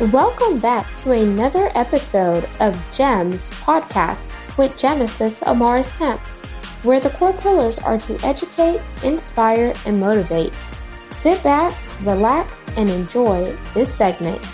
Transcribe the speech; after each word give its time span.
Welcome 0.00 0.58
back 0.58 0.88
to 1.02 1.12
another 1.12 1.70
episode 1.76 2.48
of 2.58 2.74
GEMS 2.92 3.48
podcast 3.50 4.28
with 4.58 4.76
Genesis 4.76 5.38
Amaris 5.42 5.96
Kemp, 5.96 6.20
where 6.84 6.98
the 6.98 7.10
core 7.10 7.32
pillars 7.32 7.78
are 7.78 7.98
to 7.98 8.18
educate, 8.26 8.80
inspire, 9.04 9.72
and 9.86 10.00
motivate. 10.00 10.52
Sit 11.10 11.40
back, 11.44 11.72
relax, 12.02 12.60
and 12.76 12.90
enjoy 12.90 13.56
this 13.72 13.94
segment. 13.94 14.44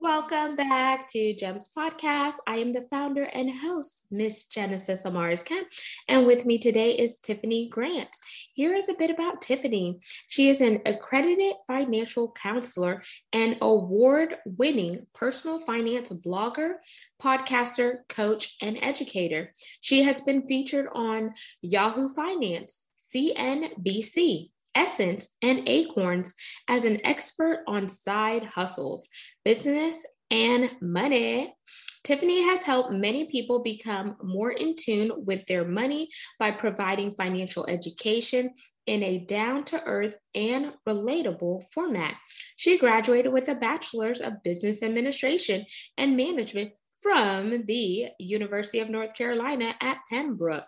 Welcome 0.00 0.56
back 0.56 1.06
to 1.12 1.34
GEMS 1.34 1.70
Podcast. 1.76 2.34
I 2.48 2.56
am 2.56 2.72
the 2.72 2.82
founder 2.82 3.24
and 3.32 3.48
host, 3.48 4.06
Miss 4.10 4.44
Genesis 4.44 5.04
Amaris 5.04 5.44
Kemp, 5.44 5.68
and 6.08 6.26
with 6.26 6.44
me 6.46 6.58
today 6.58 6.92
is 6.92 7.20
Tiffany 7.20 7.68
Grant. 7.68 8.10
Here 8.54 8.74
is 8.74 8.88
a 8.88 8.94
bit 8.94 9.10
about 9.10 9.42
Tiffany. 9.42 10.00
She 10.26 10.48
is 10.48 10.60
an 10.60 10.82
accredited 10.84 11.54
financial 11.66 12.32
counselor 12.32 13.02
and 13.32 13.56
award 13.62 14.36
winning 14.44 15.06
personal 15.14 15.58
finance 15.58 16.10
blogger, 16.10 16.74
podcaster, 17.22 18.08
coach, 18.08 18.56
and 18.60 18.78
educator. 18.82 19.50
She 19.80 20.02
has 20.02 20.20
been 20.20 20.46
featured 20.46 20.88
on 20.92 21.32
Yahoo 21.62 22.08
Finance, 22.08 22.84
CNBC, 23.14 24.50
Essence, 24.74 25.36
and 25.42 25.68
Acorns 25.68 26.34
as 26.68 26.84
an 26.84 27.00
expert 27.04 27.64
on 27.66 27.88
side 27.88 28.44
hustles, 28.44 29.08
business, 29.44 30.04
and 30.30 30.70
money. 30.80 31.54
Tiffany 32.02 32.42
has 32.42 32.62
helped 32.62 32.92
many 32.92 33.26
people 33.26 33.62
become 33.62 34.16
more 34.22 34.52
in 34.52 34.74
tune 34.74 35.12
with 35.24 35.44
their 35.46 35.64
money 35.64 36.08
by 36.38 36.50
providing 36.50 37.10
financial 37.10 37.66
education 37.68 38.54
in 38.86 39.02
a 39.02 39.18
down 39.18 39.64
to 39.64 39.82
earth 39.84 40.16
and 40.34 40.72
relatable 40.88 41.62
format. 41.72 42.14
She 42.56 42.78
graduated 42.78 43.32
with 43.32 43.48
a 43.48 43.54
bachelor's 43.54 44.20
of 44.20 44.42
business 44.42 44.82
administration 44.82 45.64
and 45.98 46.16
management 46.16 46.72
from 47.02 47.64
the 47.66 48.08
University 48.18 48.80
of 48.80 48.90
North 48.90 49.14
Carolina 49.14 49.74
at 49.80 49.98
Pembroke. 50.08 50.66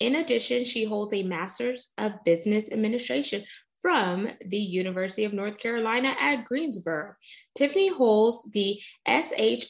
In 0.00 0.16
addition, 0.16 0.64
she 0.64 0.84
holds 0.84 1.12
a 1.12 1.22
master's 1.22 1.92
of 1.98 2.12
business 2.24 2.70
administration 2.70 3.42
from 3.80 4.28
the 4.46 4.58
University 4.58 5.24
of 5.24 5.32
North 5.32 5.58
Carolina 5.58 6.14
at 6.20 6.44
Greensboro. 6.44 7.14
Tiffany 7.54 7.88
holds 7.88 8.48
the 8.52 8.80
SH, 9.08 9.66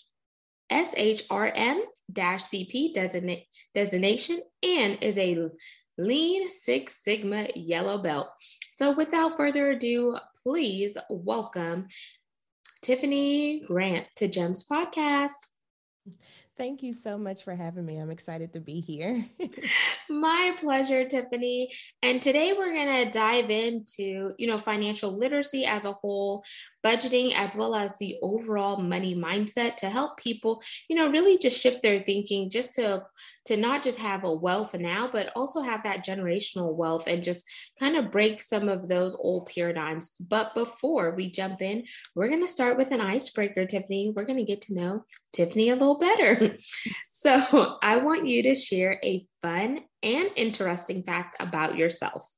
SHRM 0.71 1.81
CP 2.13 2.93
designate, 2.93 3.45
designation 3.75 4.41
and 4.63 4.99
is 5.03 5.19
a 5.19 5.49
Lean 5.97 6.51
Six 6.51 7.03
Sigma 7.03 7.49
Yellow 7.55 7.99
Belt. 7.99 8.29
So, 8.71 8.93
without 8.93 9.37
further 9.37 9.71
ado, 9.71 10.17
please 10.43 10.97
welcome 11.11 11.89
Tiffany 12.83 13.61
Grant 13.67 14.07
to 14.17 14.29
GEMS 14.29 14.65
Podcast. 14.71 15.35
Thank 16.59 16.83
you 16.83 16.93
so 16.93 17.17
much 17.17 17.45
for 17.45 17.55
having 17.55 17.87
me. 17.87 17.95
I'm 17.99 18.11
excited 18.11 18.53
to 18.53 18.61
be 18.61 18.81
here. 18.81 19.25
My 20.11 20.53
pleasure, 20.59 21.05
Tiffany. 21.05 21.71
And 22.03 22.21
today 22.21 22.53
we're 22.53 22.75
going 22.75 23.05
to 23.05 23.11
dive 23.13 23.49
into, 23.49 24.33
you 24.39 24.49
know, 24.49 24.59
financial 24.59 25.17
literacy 25.17 25.65
as 25.65 25.85
a 25.85 25.93
whole, 25.93 26.43
budgeting 26.85 27.33
as 27.37 27.55
well 27.55 27.77
as 27.77 27.97
the 27.99 28.17
overall 28.23 28.77
money 28.77 29.15
mindset 29.15 29.77
to 29.77 29.89
help 29.89 30.19
people, 30.19 30.61
you 30.89 30.97
know, 30.97 31.09
really 31.09 31.39
just 31.39 31.61
shift 31.61 31.81
their 31.81 32.03
thinking 32.03 32.51
just 32.51 32.75
to 32.75 33.05
to 33.47 33.57
not 33.57 33.83
just 33.83 33.99
have 33.99 34.25
a 34.25 34.33
wealth 34.33 34.75
now, 34.79 35.09
but 35.11 35.31
also 35.37 35.61
have 35.61 35.85
that 35.85 36.05
generational 36.05 36.77
wealth 36.77 37.07
and 37.07 37.23
just 37.23 37.45
kind 37.79 37.97
of 37.97 38.11
break 38.11 38.41
some 38.41 38.69
of 38.69 38.89
those 38.89 39.15
old 39.15 39.49
paradigms. 39.55 40.11
But 40.19 40.55
before 40.55 41.15
we 41.15 41.31
jump 41.31 41.63
in, 41.63 41.85
we're 42.15 42.29
going 42.29 42.43
to 42.43 42.49
start 42.49 42.77
with 42.77 42.91
an 42.91 43.01
icebreaker, 43.01 43.65
Tiffany. 43.65 44.13
We're 44.15 44.25
going 44.25 44.39
to 44.39 44.45
get 44.45 44.63
to 44.63 44.75
know 44.75 45.05
Tiffany 45.33 45.71
a 45.71 45.75
little 45.75 45.99
better. 45.99 46.39
so, 47.09 47.79
I 47.83 47.97
want 47.99 48.27
you 48.27 48.43
to 48.45 48.55
share 48.55 49.01
a 49.05 49.27
fun 49.43 49.81
and 50.03 50.31
interesting 50.37 51.03
fact 51.03 51.37
about 51.41 51.77
yourself. 51.77 52.29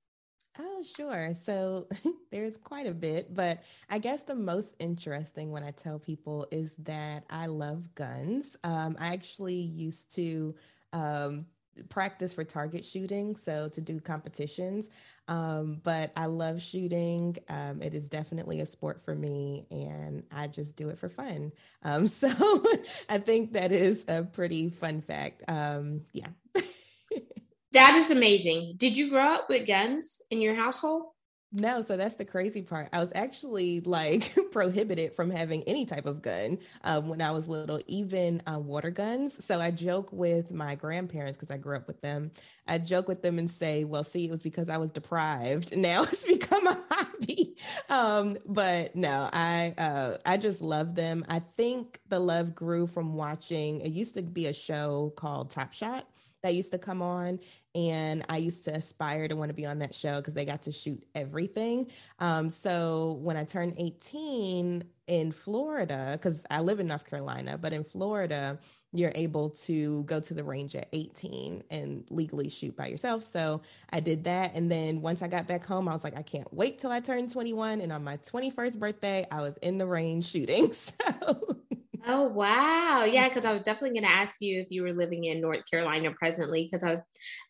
Oh, 0.58 0.82
sure. 0.82 1.32
So 1.32 1.88
there's 2.32 2.56
quite 2.56 2.86
a 2.86 2.92
bit, 2.92 3.32
but 3.34 3.62
I 3.88 3.98
guess 3.98 4.24
the 4.24 4.34
most 4.34 4.74
interesting 4.78 5.50
when 5.50 5.62
I 5.62 5.70
tell 5.70 5.98
people 5.98 6.46
is 6.50 6.74
that 6.80 7.24
I 7.30 7.46
love 7.46 7.94
guns. 7.94 8.56
Um, 8.64 8.96
I 8.98 9.12
actually 9.12 9.54
used 9.54 10.14
to 10.16 10.54
um, 10.92 11.46
practice 11.88 12.34
for 12.34 12.44
target 12.44 12.84
shooting, 12.84 13.36
so 13.36 13.68
to 13.68 13.80
do 13.80 14.00
competitions. 14.00 14.90
Um, 15.28 15.80
but 15.82 16.12
I 16.16 16.26
love 16.26 16.60
shooting. 16.60 17.36
Um, 17.48 17.82
it 17.82 17.94
is 17.94 18.08
definitely 18.08 18.60
a 18.60 18.66
sport 18.66 19.04
for 19.04 19.14
me, 19.14 19.66
and 19.70 20.24
I 20.30 20.46
just 20.46 20.76
do 20.76 20.88
it 20.88 20.98
for 20.98 21.08
fun. 21.08 21.52
Um, 21.82 22.06
so 22.06 22.28
I 23.08 23.18
think 23.18 23.52
that 23.54 23.72
is 23.72 24.04
a 24.08 24.22
pretty 24.22 24.70
fun 24.70 25.00
fact. 25.00 25.42
Um, 25.48 26.02
yeah. 26.12 26.28
That 27.72 27.94
is 27.94 28.10
amazing. 28.10 28.74
Did 28.78 28.96
you 28.96 29.10
grow 29.10 29.34
up 29.34 29.48
with 29.48 29.66
guns 29.66 30.20
in 30.30 30.40
your 30.40 30.56
household? 30.56 31.04
No, 31.52 31.82
so 31.82 31.96
that's 31.96 32.14
the 32.14 32.24
crazy 32.24 32.62
part. 32.62 32.88
I 32.92 32.98
was 33.00 33.10
actually 33.12 33.80
like 33.80 34.36
prohibited 34.52 35.16
from 35.16 35.30
having 35.30 35.64
any 35.64 35.84
type 35.84 36.06
of 36.06 36.22
gun 36.22 36.58
um, 36.84 37.08
when 37.08 37.20
I 37.20 37.32
was 37.32 37.48
little, 37.48 37.80
even 37.88 38.40
uh, 38.46 38.60
water 38.60 38.90
guns. 38.90 39.44
So 39.44 39.60
I 39.60 39.72
joke 39.72 40.12
with 40.12 40.52
my 40.52 40.76
grandparents 40.76 41.36
because 41.36 41.50
I 41.50 41.56
grew 41.56 41.76
up 41.76 41.88
with 41.88 42.00
them. 42.02 42.30
I 42.68 42.78
joke 42.78 43.08
with 43.08 43.22
them 43.22 43.36
and 43.40 43.50
say, 43.50 43.82
"Well, 43.82 44.04
see, 44.04 44.26
it 44.26 44.30
was 44.30 44.42
because 44.42 44.68
I 44.68 44.76
was 44.76 44.92
deprived. 44.92 45.74
Now 45.80 46.04
it's 46.04 46.24
become 46.24 46.68
a 46.68 46.78
hobby." 46.88 47.56
Um, 47.88 48.38
but 48.46 48.94
no, 48.94 49.28
I 49.32 49.74
uh, 49.76 50.18
I 50.24 50.36
just 50.36 50.62
love 50.62 50.94
them. 50.94 51.24
I 51.28 51.40
think 51.40 52.00
the 52.08 52.20
love 52.20 52.54
grew 52.54 52.86
from 52.86 53.14
watching. 53.14 53.80
It 53.80 53.90
used 53.90 54.14
to 54.14 54.22
be 54.22 54.46
a 54.46 54.52
show 54.52 55.12
called 55.16 55.50
Top 55.50 55.72
Shot 55.72 56.06
that 56.42 56.54
used 56.54 56.72
to 56.72 56.78
come 56.78 57.02
on 57.02 57.38
and 57.74 58.24
i 58.28 58.36
used 58.36 58.64
to 58.64 58.74
aspire 58.74 59.28
to 59.28 59.36
want 59.36 59.48
to 59.48 59.54
be 59.54 59.66
on 59.66 59.78
that 59.78 59.94
show 59.94 60.16
because 60.16 60.34
they 60.34 60.44
got 60.44 60.62
to 60.62 60.72
shoot 60.72 61.02
everything. 61.14 61.86
Um, 62.18 62.50
so 62.50 63.18
when 63.22 63.36
i 63.36 63.44
turned 63.44 63.74
18 63.76 64.84
in 65.06 65.32
florida 65.32 66.10
because 66.12 66.46
i 66.50 66.60
live 66.60 66.80
in 66.80 66.86
north 66.86 67.04
carolina 67.04 67.58
but 67.58 67.72
in 67.72 67.82
florida 67.82 68.58
you're 68.92 69.12
able 69.14 69.50
to 69.50 70.02
go 70.04 70.18
to 70.18 70.34
the 70.34 70.42
range 70.42 70.74
at 70.74 70.88
18 70.92 71.62
and 71.70 72.04
legally 72.10 72.48
shoot 72.48 72.76
by 72.76 72.86
yourself. 72.86 73.22
So 73.22 73.62
i 73.92 74.00
did 74.00 74.24
that 74.24 74.52
and 74.54 74.70
then 74.70 75.00
once 75.00 75.22
i 75.22 75.28
got 75.28 75.46
back 75.46 75.64
home 75.64 75.88
i 75.88 75.92
was 75.92 76.04
like 76.04 76.16
i 76.16 76.22
can't 76.22 76.52
wait 76.52 76.78
till 76.78 76.90
i 76.90 77.00
turn 77.00 77.28
21 77.28 77.80
and 77.80 77.92
on 77.92 78.02
my 78.02 78.16
21st 78.18 78.78
birthday 78.78 79.26
i 79.30 79.40
was 79.40 79.56
in 79.58 79.78
the 79.78 79.86
range 79.86 80.28
shooting. 80.28 80.72
So 81.20 81.56
Oh 82.06 82.28
wow. 82.28 83.04
Yeah, 83.04 83.28
because 83.28 83.44
I 83.44 83.52
was 83.52 83.62
definitely 83.62 84.00
gonna 84.00 84.12
ask 84.12 84.40
you 84.40 84.60
if 84.60 84.70
you 84.70 84.82
were 84.82 84.92
living 84.92 85.24
in 85.24 85.40
North 85.40 85.68
Carolina 85.70 86.12
presently, 86.12 86.64
because 86.64 86.84
I 86.84 87.00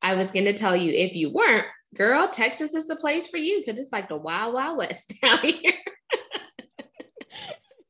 I 0.02 0.14
was 0.14 0.32
gonna 0.32 0.52
tell 0.52 0.76
you 0.76 0.92
if 0.92 1.14
you 1.14 1.30
weren't, 1.30 1.66
girl, 1.94 2.26
Texas 2.28 2.74
is 2.74 2.88
the 2.88 2.96
place 2.96 3.28
for 3.28 3.36
you 3.36 3.60
because 3.60 3.78
it's 3.78 3.92
like 3.92 4.08
the 4.08 4.16
wild 4.16 4.54
wild 4.54 4.78
west 4.78 5.14
down 5.22 5.38
here. 5.38 5.72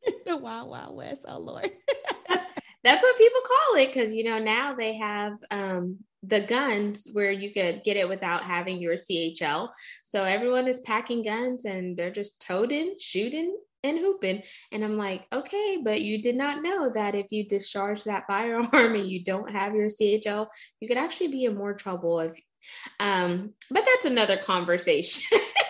the 0.26 0.36
wild 0.36 0.70
wild 0.70 0.96
west. 0.96 1.24
Oh 1.26 1.38
Lord. 1.38 1.70
that's 2.28 2.46
that's 2.84 3.02
what 3.02 3.18
people 3.18 3.40
call 3.40 3.76
it 3.76 3.92
because 3.92 4.14
you 4.14 4.24
know 4.24 4.38
now 4.38 4.74
they 4.74 4.94
have 4.94 5.34
um 5.50 5.98
the 6.22 6.40
guns 6.40 7.08
where 7.12 7.32
you 7.32 7.52
could 7.52 7.82
get 7.82 7.96
it 7.96 8.08
without 8.08 8.42
having 8.42 8.78
your 8.78 8.94
CHL. 8.94 9.70
So 10.04 10.24
everyone 10.24 10.68
is 10.68 10.80
packing 10.80 11.22
guns 11.22 11.64
and 11.64 11.96
they're 11.96 12.10
just 12.10 12.38
toting, 12.40 12.96
shooting, 12.98 13.56
and 13.82 13.98
hooping. 13.98 14.42
And 14.72 14.84
I'm 14.84 14.94
like, 14.94 15.26
okay, 15.32 15.78
but 15.82 16.02
you 16.02 16.22
did 16.22 16.36
not 16.36 16.62
know 16.62 16.90
that 16.90 17.14
if 17.14 17.26
you 17.30 17.46
discharge 17.46 18.04
that 18.04 18.26
firearm 18.28 18.94
and 18.94 19.08
you 19.08 19.22
don't 19.22 19.50
have 19.50 19.74
your 19.74 19.88
CHL, 19.88 20.46
you 20.80 20.88
could 20.88 20.98
actually 20.98 21.28
be 21.28 21.44
in 21.44 21.56
more 21.56 21.74
trouble 21.74 22.20
if 22.20 22.34
um, 22.98 23.54
but 23.70 23.86
that's 23.86 24.04
another 24.04 24.36
conversation. 24.36 25.38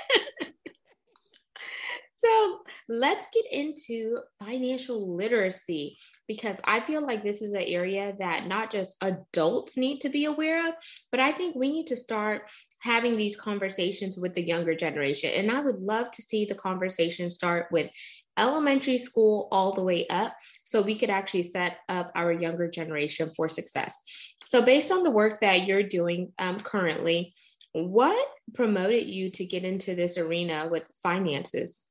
so 2.23 2.59
let's 2.89 3.27
get 3.33 3.45
into 3.51 4.19
financial 4.45 5.17
literacy 5.17 5.97
because 6.29 6.61
I 6.65 6.81
feel 6.81 7.05
like 7.07 7.23
this 7.23 7.41
is 7.41 7.55
an 7.55 7.63
area 7.63 8.15
that 8.19 8.47
not 8.47 8.71
just 8.71 8.97
adults 9.01 9.79
need 9.79 10.01
to 10.03 10.11
be 10.11 10.27
aware 10.27 10.69
of, 10.69 10.75
but 11.11 11.21
I 11.21 11.33
think 11.33 11.57
we 11.57 11.71
need 11.71 11.87
to 11.87 11.97
start 11.97 12.49
having 12.83 13.17
these 13.17 13.37
conversations 13.37 14.19
with 14.19 14.35
the 14.35 14.47
younger 14.47 14.75
generation. 14.75 15.31
And 15.35 15.51
I 15.51 15.61
would 15.61 15.79
love 15.79 16.11
to 16.11 16.23
see 16.23 16.45
the 16.45 16.55
conversation 16.55 17.31
start 17.31 17.69
with 17.71 17.89
elementary 18.37 18.99
school 18.99 19.49
all 19.51 19.73
the 19.73 19.85
way 19.85 20.07
up 20.09 20.37
so 20.65 20.83
we 20.83 20.97
could 20.97 21.11
actually 21.11 21.43
set 21.43 21.79
up 21.89 22.11
our 22.15 22.33
younger 22.33 22.69
generation 22.69 23.31
for 23.35 23.49
success. 23.49 23.99
So, 24.45 24.63
based 24.63 24.93
on 24.93 25.05
the 25.05 25.11
work 25.11 25.41
that 25.41 25.67
you're 25.67 25.83
doing 25.83 26.33
um, 26.39 26.59
currently, 26.59 27.33
what 27.73 28.29
promoted 28.53 29.07
you 29.07 29.31
to 29.31 29.45
get 29.45 29.65
into 29.65 29.95
this 29.95 30.19
arena 30.19 30.69
with 30.71 30.89
finances? 31.03 31.90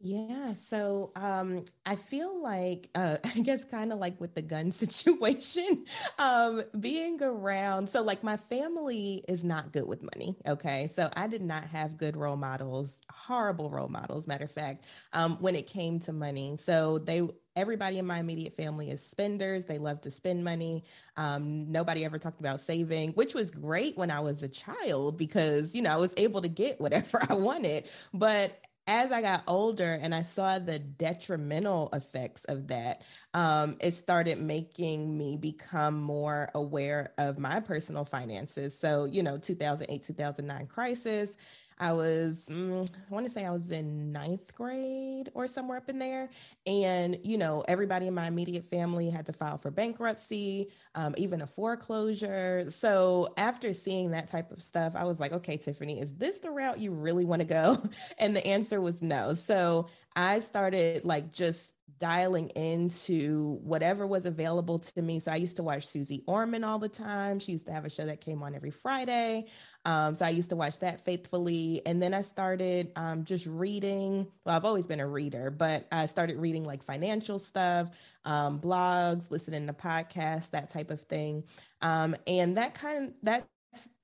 Yeah, 0.00 0.52
so 0.52 1.10
um, 1.16 1.64
I 1.84 1.96
feel 1.96 2.40
like 2.40 2.88
uh, 2.94 3.16
I 3.24 3.40
guess 3.40 3.64
kind 3.64 3.92
of 3.92 3.98
like 3.98 4.20
with 4.20 4.32
the 4.34 4.42
gun 4.42 4.70
situation, 4.72 5.84
um, 6.20 6.62
being 6.78 7.20
around. 7.20 7.88
So 7.90 8.02
like 8.02 8.22
my 8.22 8.36
family 8.36 9.24
is 9.26 9.42
not 9.42 9.72
good 9.72 9.86
with 9.88 10.02
money. 10.02 10.36
Okay, 10.46 10.88
so 10.94 11.10
I 11.16 11.26
did 11.26 11.42
not 11.42 11.64
have 11.64 11.96
good 11.98 12.16
role 12.16 12.36
models, 12.36 13.00
horrible 13.10 13.70
role 13.70 13.88
models. 13.88 14.28
Matter 14.28 14.44
of 14.44 14.52
fact, 14.52 14.84
um, 15.14 15.36
when 15.40 15.56
it 15.56 15.66
came 15.66 15.98
to 16.00 16.12
money, 16.12 16.56
so 16.56 16.98
they 16.98 17.22
everybody 17.56 17.98
in 17.98 18.06
my 18.06 18.20
immediate 18.20 18.54
family 18.54 18.90
is 18.90 19.04
spenders. 19.04 19.66
They 19.66 19.78
love 19.78 20.00
to 20.02 20.12
spend 20.12 20.44
money. 20.44 20.84
Um, 21.16 21.72
nobody 21.72 22.04
ever 22.04 22.16
talked 22.16 22.38
about 22.38 22.60
saving, 22.60 23.12
which 23.14 23.34
was 23.34 23.50
great 23.50 23.96
when 23.98 24.12
I 24.12 24.20
was 24.20 24.44
a 24.44 24.48
child 24.48 25.16
because, 25.18 25.74
you 25.74 25.82
know, 25.82 25.90
I 25.92 25.96
was 25.96 26.14
able 26.16 26.40
to 26.42 26.48
get 26.48 26.80
whatever 26.80 27.20
I 27.28 27.34
wanted. 27.34 27.88
But 28.14 28.56
as 28.88 29.12
I 29.12 29.20
got 29.20 29.44
older 29.46 29.98
and 30.00 30.14
I 30.14 30.22
saw 30.22 30.58
the 30.58 30.78
detrimental 30.78 31.90
effects 31.92 32.44
of 32.44 32.68
that, 32.68 33.02
um, 33.34 33.76
it 33.80 33.92
started 33.92 34.40
making 34.40 35.16
me 35.16 35.36
become 35.36 36.00
more 36.00 36.50
aware 36.54 37.12
of 37.18 37.38
my 37.38 37.60
personal 37.60 38.06
finances. 38.06 38.76
So, 38.76 39.04
you 39.04 39.22
know, 39.22 39.36
2008, 39.36 40.02
2009 40.02 40.66
crisis, 40.66 41.36
I 41.80 41.92
was, 41.92 42.48
mm, 42.50 42.88
I 42.88 43.14
want 43.14 43.26
to 43.26 43.32
say 43.32 43.44
I 43.44 43.50
was 43.50 43.70
in 43.70 44.12
ninth 44.12 44.54
grade 44.54 45.30
or 45.34 45.46
somewhere 45.46 45.78
up 45.78 45.88
in 45.88 45.98
there. 45.98 46.30
And, 46.66 47.18
you 47.22 47.38
know, 47.38 47.64
everybody 47.68 48.06
in 48.06 48.14
my 48.14 48.26
immediate 48.26 48.68
family 48.70 49.10
had 49.10 49.26
to 49.26 49.32
file 49.32 49.58
for 49.58 49.70
bankruptcy, 49.70 50.70
um, 50.94 51.14
even 51.16 51.42
a 51.42 51.46
foreclosure. 51.46 52.70
So 52.70 53.32
after 53.36 53.72
seeing 53.72 54.10
that 54.10 54.28
type 54.28 54.50
of 54.50 54.62
stuff, 54.62 54.94
I 54.96 55.04
was 55.04 55.20
like, 55.20 55.32
okay, 55.32 55.56
Tiffany, 55.56 56.00
is 56.00 56.14
this 56.14 56.38
the 56.38 56.50
route 56.50 56.78
you 56.78 56.92
really 56.92 57.24
want 57.24 57.40
to 57.42 57.48
go? 57.48 57.82
And 58.18 58.34
the 58.34 58.46
answer 58.46 58.80
was 58.80 59.02
no. 59.02 59.34
So 59.34 59.88
I 60.16 60.40
started 60.40 61.04
like 61.04 61.32
just 61.32 61.74
dialing 61.98 62.50
into 62.50 63.58
whatever 63.62 64.06
was 64.06 64.26
available 64.26 64.78
to 64.78 65.02
me. 65.02 65.18
So 65.20 65.32
I 65.32 65.36
used 65.36 65.56
to 65.56 65.62
watch 65.62 65.86
Suze 65.86 66.20
Orman 66.26 66.64
all 66.64 66.78
the 66.78 66.88
time. 66.88 67.38
She 67.38 67.52
used 67.52 67.66
to 67.66 67.72
have 67.72 67.84
a 67.84 67.90
show 67.90 68.04
that 68.04 68.20
came 68.20 68.42
on 68.42 68.54
every 68.54 68.70
Friday. 68.70 69.46
Um, 69.84 70.14
so 70.14 70.26
I 70.26 70.30
used 70.30 70.50
to 70.50 70.56
watch 70.56 70.78
that 70.80 71.04
faithfully. 71.04 71.82
And 71.86 72.02
then 72.02 72.14
I 72.14 72.20
started 72.20 72.92
um, 72.94 73.24
just 73.24 73.46
reading. 73.46 74.26
Well, 74.44 74.54
I've 74.54 74.64
always 74.64 74.86
been 74.86 75.00
a 75.00 75.06
reader, 75.08 75.50
but 75.50 75.86
I 75.90 76.06
started 76.06 76.36
reading 76.36 76.64
like 76.64 76.82
financial 76.82 77.38
stuff, 77.38 77.90
um, 78.24 78.60
blogs, 78.60 79.30
listening 79.30 79.66
to 79.66 79.72
podcasts, 79.72 80.50
that 80.50 80.68
type 80.68 80.90
of 80.90 81.00
thing. 81.02 81.44
Um, 81.80 82.16
and 82.26 82.58
that 82.58 82.74
kind 82.74 83.06
of, 83.06 83.14
that's 83.22 83.46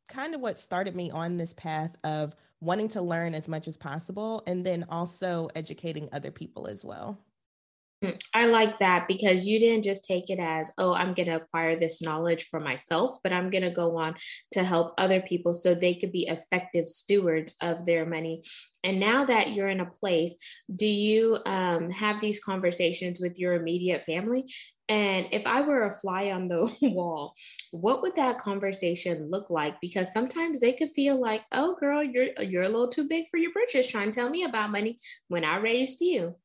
kind 0.09 0.35
of 0.35 0.41
what 0.41 0.59
started 0.59 0.95
me 0.97 1.11
on 1.11 1.37
this 1.37 1.55
path 1.55 1.95
of 2.05 2.35
wanting 2.61 2.89
to 2.89 3.03
learn 3.03 3.35
as 3.35 3.47
much 3.47 3.69
as 3.69 3.77
possible 3.77 4.43
and 4.47 4.65
then 4.65 4.87
also 4.89 5.49
educating 5.55 6.09
other 6.13 6.31
people 6.31 6.67
as 6.67 6.85
well. 6.85 7.19
Mm, 8.03 8.21
I 8.35 8.47
like 8.47 8.79
that 8.79 9.07
because 9.09 9.47
you 9.47 9.59
didn't 9.61 9.85
just 9.85 10.05
take 10.05 10.29
it 10.29 10.39
as, 10.39 10.71
oh, 10.79 10.93
I'm 10.95 11.15
going 11.15 11.29
to 11.29 11.37
acquire 11.37 11.77
this 11.77 12.03
knowledge 12.03 12.49
for 12.51 12.59
myself, 12.61 13.17
but 13.23 13.33
I'm 13.33 13.51
going 13.51 13.63
to 13.63 13.71
go 13.71 13.97
on 13.97 14.15
to 14.53 14.65
help 14.65 14.95
other 14.99 15.21
people 15.21 15.53
so 15.53 15.75
they 15.75 15.95
could 15.95 16.13
be 16.13 16.27
effective 16.27 16.85
stewards 16.87 17.55
of 17.63 17.87
their 17.87 18.05
money. 18.05 18.43
And 18.83 19.01
now 19.01 19.25
that 19.25 19.53
you're 19.53 19.69
in 19.69 19.81
a 19.81 19.87
place, 19.91 20.37
do 20.77 20.87
you 20.87 21.39
um, 21.47 21.89
have 21.91 22.21
these 22.21 22.43
conversations 22.43 23.21
with 23.21 23.39
your 23.39 23.55
immediate 23.55 24.03
family? 24.03 24.45
And 24.89 25.29
if 25.33 25.47
I 25.47 25.63
were 25.63 25.85
a 25.87 25.91
fly 25.99 26.31
on 26.31 26.49
the 26.49 26.71
wall, 26.83 27.35
what 27.71 28.03
would 28.03 28.17
that 28.17 28.39
conversation 28.39 29.31
look 29.31 29.49
like? 29.49 29.81
Because 29.81 30.13
sometimes 30.13 30.61
they 30.61 30.75
could 30.75 30.91
feel 30.91 31.19
like, 31.19 31.43
"Oh, 31.53 31.75
girl, 31.81 32.03
you're 32.03 32.29
you're 32.43 32.65
a 32.65 32.69
little 32.69 32.89
too 32.89 33.09
big 33.09 33.25
for 33.31 33.39
your 33.39 33.53
britches. 33.53 33.89
Trying 33.89 34.11
to 34.11 34.21
tell 34.21 34.29
me 34.29 34.43
about 34.45 34.71
money 34.71 34.99
when 35.29 35.43
I 35.45 35.57
raised 35.57 36.03
you." 36.03 36.37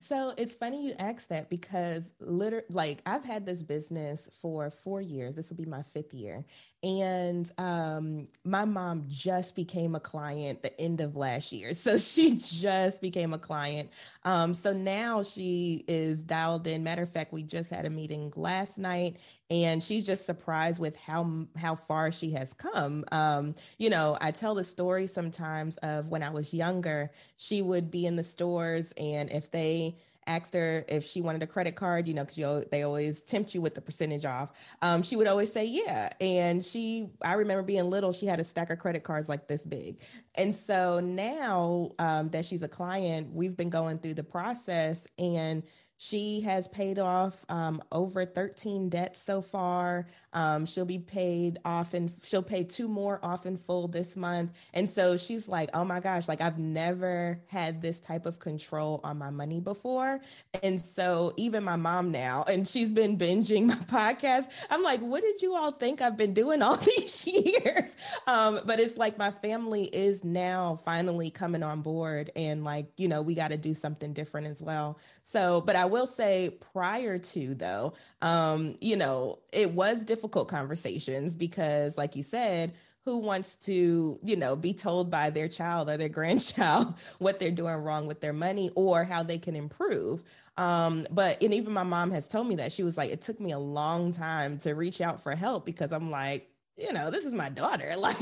So 0.00 0.32
it's 0.36 0.54
funny 0.54 0.86
you 0.86 0.94
asked 0.98 1.28
that 1.30 1.50
because 1.50 2.12
literally, 2.20 2.64
like 2.70 3.02
I've 3.04 3.24
had 3.24 3.44
this 3.44 3.62
business 3.62 4.30
for 4.40 4.70
four 4.70 5.00
years. 5.00 5.34
This 5.34 5.50
will 5.50 5.56
be 5.56 5.64
my 5.64 5.82
fifth 5.82 6.14
year, 6.14 6.44
and 6.82 7.50
um, 7.58 8.28
my 8.44 8.64
mom 8.64 9.04
just 9.08 9.56
became 9.56 9.94
a 9.94 10.00
client 10.00 10.62
the 10.62 10.80
end 10.80 11.00
of 11.00 11.16
last 11.16 11.52
year. 11.52 11.72
So 11.88 11.96
she 11.96 12.36
just 12.36 13.00
became 13.00 13.32
a 13.32 13.38
client. 13.38 13.90
Um, 14.24 14.52
so 14.52 14.72
now 14.72 15.22
she 15.22 15.84
is 15.88 16.22
dialed 16.22 16.66
in. 16.66 16.82
Matter 16.82 17.02
of 17.02 17.10
fact 17.10 17.32
we 17.32 17.42
just 17.42 17.70
had 17.70 17.86
a 17.86 17.90
meeting 17.90 18.32
last 18.36 18.78
night 18.78 19.16
and 19.48 19.82
she's 19.82 20.04
just 20.04 20.26
surprised 20.26 20.78
with 20.78 20.96
how 20.96 21.46
how 21.56 21.76
far 21.76 22.12
she 22.12 22.30
has 22.32 22.52
come. 22.52 23.04
Um, 23.10 23.54
you 23.78 23.90
know 23.90 24.16
i 24.20 24.30
tell 24.30 24.54
the 24.54 24.64
story 24.64 25.06
sometimes 25.06 25.76
of 25.78 26.08
when 26.08 26.22
i 26.22 26.30
was 26.30 26.52
younger 26.52 27.10
she 27.36 27.62
would 27.62 27.90
be 27.90 28.06
in 28.06 28.16
the 28.16 28.24
stores 28.24 28.92
and 28.96 29.30
if 29.30 29.50
they 29.50 29.96
asked 30.28 30.54
her 30.54 30.84
if 30.88 31.04
she 31.04 31.20
wanted 31.20 31.42
a 31.42 31.46
credit 31.46 31.74
card, 31.74 32.06
you 32.06 32.14
know, 32.14 32.24
because 32.24 32.66
they 32.70 32.82
always 32.82 33.22
tempt 33.22 33.54
you 33.54 33.60
with 33.60 33.74
the 33.74 33.80
percentage 33.80 34.24
off. 34.24 34.50
Um, 34.82 35.02
she 35.02 35.16
would 35.16 35.26
always 35.26 35.52
say, 35.52 35.64
yeah. 35.64 36.10
And 36.20 36.64
she, 36.64 37.08
I 37.22 37.32
remember 37.32 37.62
being 37.62 37.90
little, 37.90 38.12
she 38.12 38.26
had 38.26 38.38
a 38.38 38.44
stack 38.44 38.70
of 38.70 38.78
credit 38.78 39.02
cards 39.02 39.28
like 39.28 39.48
this 39.48 39.64
big. 39.64 39.96
And 40.34 40.54
so 40.54 41.00
now 41.00 41.92
um, 41.98 42.28
that 42.30 42.44
she's 42.44 42.62
a 42.62 42.68
client, 42.68 43.32
we've 43.32 43.56
been 43.56 43.70
going 43.70 43.98
through 43.98 44.14
the 44.14 44.24
process 44.24 45.08
and 45.18 45.62
she 46.00 46.40
has 46.42 46.68
paid 46.68 47.00
off 47.00 47.44
um, 47.48 47.82
over 47.90 48.24
13 48.24 48.88
debts 48.88 49.20
so 49.20 49.42
far. 49.42 50.06
Um, 50.32 50.66
she'll 50.66 50.84
be 50.84 50.98
paid 50.98 51.58
off 51.64 51.94
and 51.94 52.12
she'll 52.22 52.42
pay 52.42 52.64
two 52.64 52.88
more 52.88 53.18
off 53.22 53.46
in 53.46 53.56
full 53.56 53.88
this 53.88 54.16
month. 54.16 54.52
And 54.74 54.88
so 54.88 55.16
she's 55.16 55.48
like, 55.48 55.70
oh 55.74 55.84
my 55.84 56.00
gosh, 56.00 56.28
like 56.28 56.40
I've 56.40 56.58
never 56.58 57.40
had 57.46 57.80
this 57.80 57.98
type 57.98 58.26
of 58.26 58.38
control 58.38 59.00
on 59.02 59.18
my 59.18 59.30
money 59.30 59.60
before. 59.60 60.20
And 60.62 60.80
so 60.80 61.32
even 61.36 61.64
my 61.64 61.76
mom 61.76 62.10
now, 62.10 62.44
and 62.48 62.66
she's 62.66 62.90
been 62.90 63.16
binging 63.16 63.66
my 63.66 63.74
podcast. 63.74 64.50
I'm 64.70 64.82
like, 64.82 65.00
what 65.00 65.22
did 65.22 65.42
you 65.42 65.54
all 65.54 65.70
think 65.70 66.00
I've 66.00 66.16
been 66.16 66.34
doing 66.34 66.62
all 66.62 66.76
these 66.96 67.26
years? 67.26 67.96
Um, 68.26 68.60
but 68.64 68.80
it's 68.80 68.96
like 68.96 69.18
my 69.18 69.30
family 69.30 69.84
is 69.84 70.24
now 70.24 70.78
finally 70.84 71.30
coming 71.30 71.62
on 71.62 71.82
board 71.82 72.30
and 72.36 72.64
like, 72.64 72.86
you 72.96 73.08
know, 73.08 73.22
we 73.22 73.34
got 73.34 73.50
to 73.50 73.56
do 73.56 73.74
something 73.74 74.12
different 74.12 74.46
as 74.46 74.62
well. 74.62 74.98
So, 75.22 75.60
but 75.62 75.76
I 75.76 75.86
will 75.86 76.06
say 76.06 76.50
prior 76.72 77.18
to 77.18 77.54
though, 77.54 77.94
um, 78.22 78.76
you 78.80 78.96
know, 78.96 79.38
it 79.52 79.70
was 79.72 80.04
difficult 80.04 80.27
conversations 80.28 81.34
because, 81.34 81.96
like 81.98 82.16
you 82.16 82.22
said, 82.22 82.72
who 83.04 83.18
wants 83.18 83.54
to, 83.54 84.18
you 84.22 84.36
know, 84.36 84.54
be 84.54 84.74
told 84.74 85.10
by 85.10 85.30
their 85.30 85.48
child 85.48 85.88
or 85.88 85.96
their 85.96 86.08
grandchild 86.10 86.94
what 87.18 87.40
they're 87.40 87.50
doing 87.50 87.76
wrong 87.76 88.06
with 88.06 88.20
their 88.20 88.32
money 88.32 88.70
or 88.74 89.04
how 89.04 89.22
they 89.22 89.38
can 89.38 89.56
improve. 89.56 90.22
Um, 90.56 91.06
but 91.10 91.42
and 91.42 91.54
even 91.54 91.72
my 91.72 91.84
mom 91.84 92.10
has 92.10 92.26
told 92.26 92.48
me 92.48 92.56
that 92.56 92.72
she 92.72 92.82
was 92.82 92.96
like, 92.96 93.10
it 93.10 93.22
took 93.22 93.40
me 93.40 93.52
a 93.52 93.58
long 93.58 94.12
time 94.12 94.58
to 94.58 94.74
reach 94.74 95.00
out 95.00 95.22
for 95.22 95.34
help 95.34 95.64
because 95.64 95.92
I'm 95.92 96.10
like, 96.10 96.50
you 96.76 96.92
know, 96.92 97.10
this 97.10 97.24
is 97.24 97.34
my 97.34 97.48
daughter. 97.48 97.92
Like, 97.98 98.16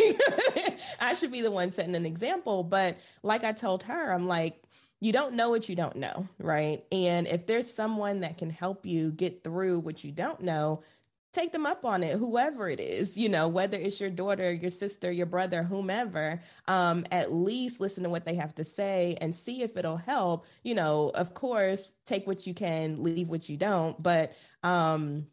I 1.01 1.15
should 1.15 1.33
be 1.33 1.43
the 1.43 1.51
one 1.51 1.71
setting 1.71 1.95
an 1.95 2.07
example. 2.07 2.63
But 2.63 2.99
like 3.23 3.45
I 3.45 3.53
told 3.53 3.83
her, 3.85 4.13
I'm 4.13 4.27
like, 4.27 4.63
you 5.01 5.13
don't 5.13 5.35
know 5.35 5.51
what 5.51 5.69
you 5.69 5.77
don't 5.77 5.97
know, 5.97 6.27
right? 6.39 6.83
And 6.91 7.27
if 7.27 7.47
there's 7.47 7.71
someone 7.73 8.21
that 8.21 8.39
can 8.39 8.51
help 8.51 8.87
you 8.87 9.11
get 9.11 9.45
through 9.45 9.81
what 9.81 10.03
you 10.03 10.11
don't 10.11 10.41
know, 10.41 10.83
take 11.37 11.53
them 11.53 11.67
up 11.67 11.85
on 11.85 12.03
it 12.03 12.17
whoever 12.17 12.69
it 12.69 12.81
is 12.81 13.17
you 13.17 13.29
know 13.29 13.47
whether 13.47 13.77
it's 13.77 14.01
your 14.01 14.09
daughter 14.09 14.51
your 14.51 14.71
sister 14.71 15.11
your 15.11 15.27
brother 15.27 15.63
whomever 15.63 16.41
um, 16.67 17.05
at 17.13 17.33
least 17.33 17.79
listen 17.79 18.03
to 18.03 18.09
what 18.09 18.25
they 18.25 18.35
have 18.35 18.55
to 18.55 18.65
say 18.65 19.17
and 19.21 19.35
see 19.35 19.63
if 19.63 19.77
it'll 19.77 19.99
help 19.99 20.47
you 20.63 20.75
know 20.75 21.11
of 21.15 21.35
course 21.35 21.95
take 22.07 22.27
what 22.27 22.47
you 22.47 22.55
can 22.55 23.03
leave 23.03 23.29
what 23.29 23.49
you 23.49 23.57
don't 23.57 24.03
but 24.03 24.33
um, 24.63 25.27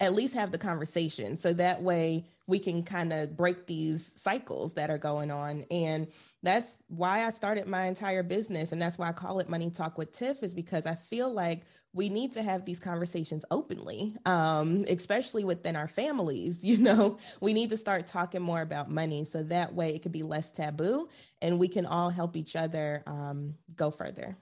at 0.00 0.14
least 0.14 0.34
have 0.34 0.50
the 0.50 0.58
conversation. 0.58 1.36
So 1.36 1.52
that 1.52 1.82
way 1.82 2.24
we 2.50 2.58
can 2.58 2.82
kind 2.82 3.12
of 3.12 3.36
break 3.36 3.66
these 3.66 4.12
cycles 4.16 4.74
that 4.74 4.90
are 4.90 4.98
going 4.98 5.30
on. 5.30 5.64
And 5.70 6.08
that's 6.42 6.78
why 6.88 7.24
i 7.24 7.30
started 7.30 7.66
my 7.66 7.86
entire 7.86 8.22
business 8.22 8.72
and 8.72 8.80
that's 8.80 8.98
why 8.98 9.08
i 9.08 9.12
call 9.12 9.38
it 9.40 9.48
money 9.48 9.70
talk 9.70 9.98
with 9.98 10.12
tiff 10.12 10.42
is 10.42 10.54
because 10.54 10.86
i 10.86 10.94
feel 10.94 11.32
like 11.32 11.62
we 11.92 12.08
need 12.08 12.32
to 12.32 12.42
have 12.42 12.64
these 12.64 12.78
conversations 12.78 13.44
openly 13.50 14.16
um, 14.24 14.84
especially 14.88 15.44
within 15.44 15.76
our 15.76 15.88
families 15.88 16.62
you 16.64 16.78
know? 16.78 17.18
We 17.40 17.52
need 17.52 17.70
to 17.70 17.76
start 17.76 18.06
talking 18.06 18.42
more 18.42 18.62
about 18.62 18.90
money 18.90 19.24
so 19.24 19.42
that 19.44 19.74
way 19.74 19.94
it 19.94 20.02
could 20.02 20.12
be 20.12 20.22
less 20.22 20.50
taboo 20.50 21.08
and 21.42 21.58
we 21.58 21.68
can 21.68 21.86
all 21.86 22.10
help 22.10 22.36
each 22.36 22.56
other 22.56 23.02
um, 23.06 23.54
go 23.74 23.90
further 23.90 24.36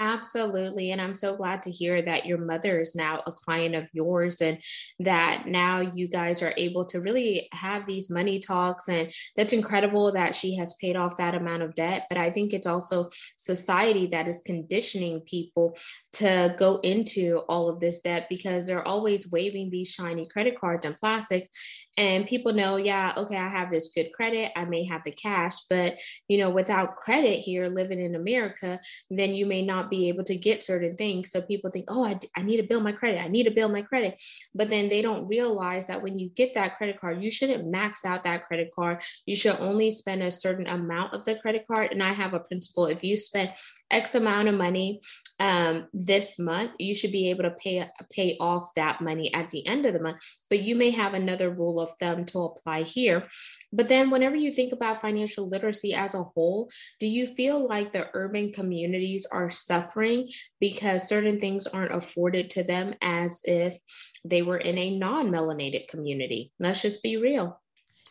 Absolutely. 0.00 0.90
And 0.90 1.00
I'm 1.00 1.14
so 1.14 1.36
glad 1.36 1.62
to 1.62 1.70
hear 1.70 2.02
that 2.02 2.26
your 2.26 2.38
mother 2.38 2.80
is 2.80 2.96
now 2.96 3.22
a 3.28 3.32
client 3.32 3.76
of 3.76 3.88
yours 3.92 4.40
and 4.40 4.58
that 4.98 5.46
now 5.46 5.80
you 5.82 6.08
guys 6.08 6.42
are 6.42 6.52
able 6.56 6.84
to 6.86 7.00
really 7.00 7.48
have 7.52 7.86
these 7.86 8.10
money 8.10 8.40
talks. 8.40 8.88
And 8.88 9.12
that's 9.36 9.52
incredible 9.52 10.10
that 10.12 10.34
she 10.34 10.56
has 10.56 10.74
paid 10.80 10.96
off 10.96 11.16
that 11.18 11.36
amount 11.36 11.62
of 11.62 11.76
debt. 11.76 12.06
But 12.08 12.18
I 12.18 12.28
think 12.28 12.52
it's 12.52 12.66
also 12.66 13.08
society 13.36 14.06
that 14.08 14.26
is 14.26 14.42
conditioning 14.44 15.20
people 15.20 15.76
to 16.14 16.56
go 16.58 16.78
into 16.80 17.42
all 17.48 17.68
of 17.68 17.78
this 17.78 18.00
debt 18.00 18.26
because 18.28 18.66
they're 18.66 18.86
always 18.86 19.30
waving 19.30 19.70
these 19.70 19.90
shiny 19.92 20.26
credit 20.26 20.56
cards 20.58 20.84
and 20.84 20.96
plastics 20.96 21.48
and 21.96 22.26
people 22.26 22.52
know, 22.52 22.76
yeah, 22.76 23.12
okay, 23.16 23.36
I 23.36 23.48
have 23.48 23.70
this 23.70 23.90
good 23.94 24.12
credit, 24.12 24.52
I 24.56 24.64
may 24.64 24.84
have 24.84 25.02
the 25.04 25.12
cash, 25.12 25.54
but 25.68 25.98
you 26.28 26.38
know, 26.38 26.50
without 26.50 26.96
credit 26.96 27.40
here 27.40 27.68
living 27.68 28.00
in 28.00 28.14
America, 28.14 28.80
then 29.10 29.34
you 29.34 29.46
may 29.46 29.62
not 29.62 29.90
be 29.90 30.08
able 30.08 30.24
to 30.24 30.36
get 30.36 30.62
certain 30.62 30.96
things. 30.96 31.30
So 31.30 31.40
people 31.42 31.70
think, 31.70 31.86
oh, 31.88 32.04
I, 32.04 32.18
I 32.36 32.42
need 32.42 32.56
to 32.56 32.66
build 32.66 32.82
my 32.82 32.92
credit, 32.92 33.20
I 33.20 33.28
need 33.28 33.44
to 33.44 33.50
build 33.50 33.72
my 33.72 33.82
credit. 33.82 34.20
But 34.54 34.68
then 34.68 34.88
they 34.88 35.02
don't 35.02 35.26
realize 35.26 35.86
that 35.86 36.02
when 36.02 36.18
you 36.18 36.30
get 36.30 36.54
that 36.54 36.76
credit 36.76 37.00
card, 37.00 37.22
you 37.22 37.30
shouldn't 37.30 37.66
max 37.66 38.04
out 38.04 38.24
that 38.24 38.44
credit 38.44 38.70
card. 38.74 39.02
You 39.26 39.36
should 39.36 39.56
only 39.60 39.90
spend 39.90 40.22
a 40.22 40.30
certain 40.30 40.66
amount 40.66 41.14
of 41.14 41.24
the 41.24 41.36
credit 41.36 41.64
card. 41.66 41.92
And 41.92 42.02
I 42.02 42.12
have 42.12 42.34
a 42.34 42.40
principle 42.40 42.86
if 42.86 43.04
you 43.04 43.16
spend 43.16 43.50
X 43.90 44.14
amount 44.14 44.48
of 44.48 44.54
money 44.54 45.00
um, 45.38 45.86
this 45.92 46.38
month, 46.38 46.72
you 46.78 46.94
should 46.94 47.12
be 47.12 47.30
able 47.30 47.42
to 47.44 47.50
pay 47.50 47.88
pay 48.10 48.36
off 48.40 48.74
that 48.76 49.00
money 49.00 49.32
at 49.34 49.50
the 49.50 49.66
end 49.66 49.86
of 49.86 49.92
the 49.92 50.00
month. 50.00 50.18
But 50.48 50.62
you 50.62 50.74
may 50.74 50.90
have 50.90 51.14
another 51.14 51.50
rule 51.50 51.80
of 51.84 51.94
thumb 52.00 52.24
to 52.26 52.40
apply 52.40 52.82
here. 52.82 53.24
But 53.72 53.88
then, 53.88 54.10
whenever 54.10 54.36
you 54.36 54.50
think 54.50 54.72
about 54.72 55.00
financial 55.00 55.48
literacy 55.48 55.94
as 55.94 56.14
a 56.14 56.22
whole, 56.22 56.68
do 56.98 57.06
you 57.06 57.26
feel 57.26 57.66
like 57.66 57.92
the 57.92 58.08
urban 58.14 58.52
communities 58.52 59.26
are 59.30 59.50
suffering 59.50 60.28
because 60.60 61.08
certain 61.08 61.38
things 61.38 61.66
aren't 61.66 61.94
afforded 61.94 62.50
to 62.50 62.64
them 62.64 62.94
as 63.00 63.40
if 63.44 63.78
they 64.24 64.42
were 64.42 64.58
in 64.58 64.78
a 64.78 64.98
non-melanated 64.98 65.88
community? 65.88 66.52
Let's 66.58 66.82
just 66.82 67.02
be 67.02 67.16
real. 67.16 67.60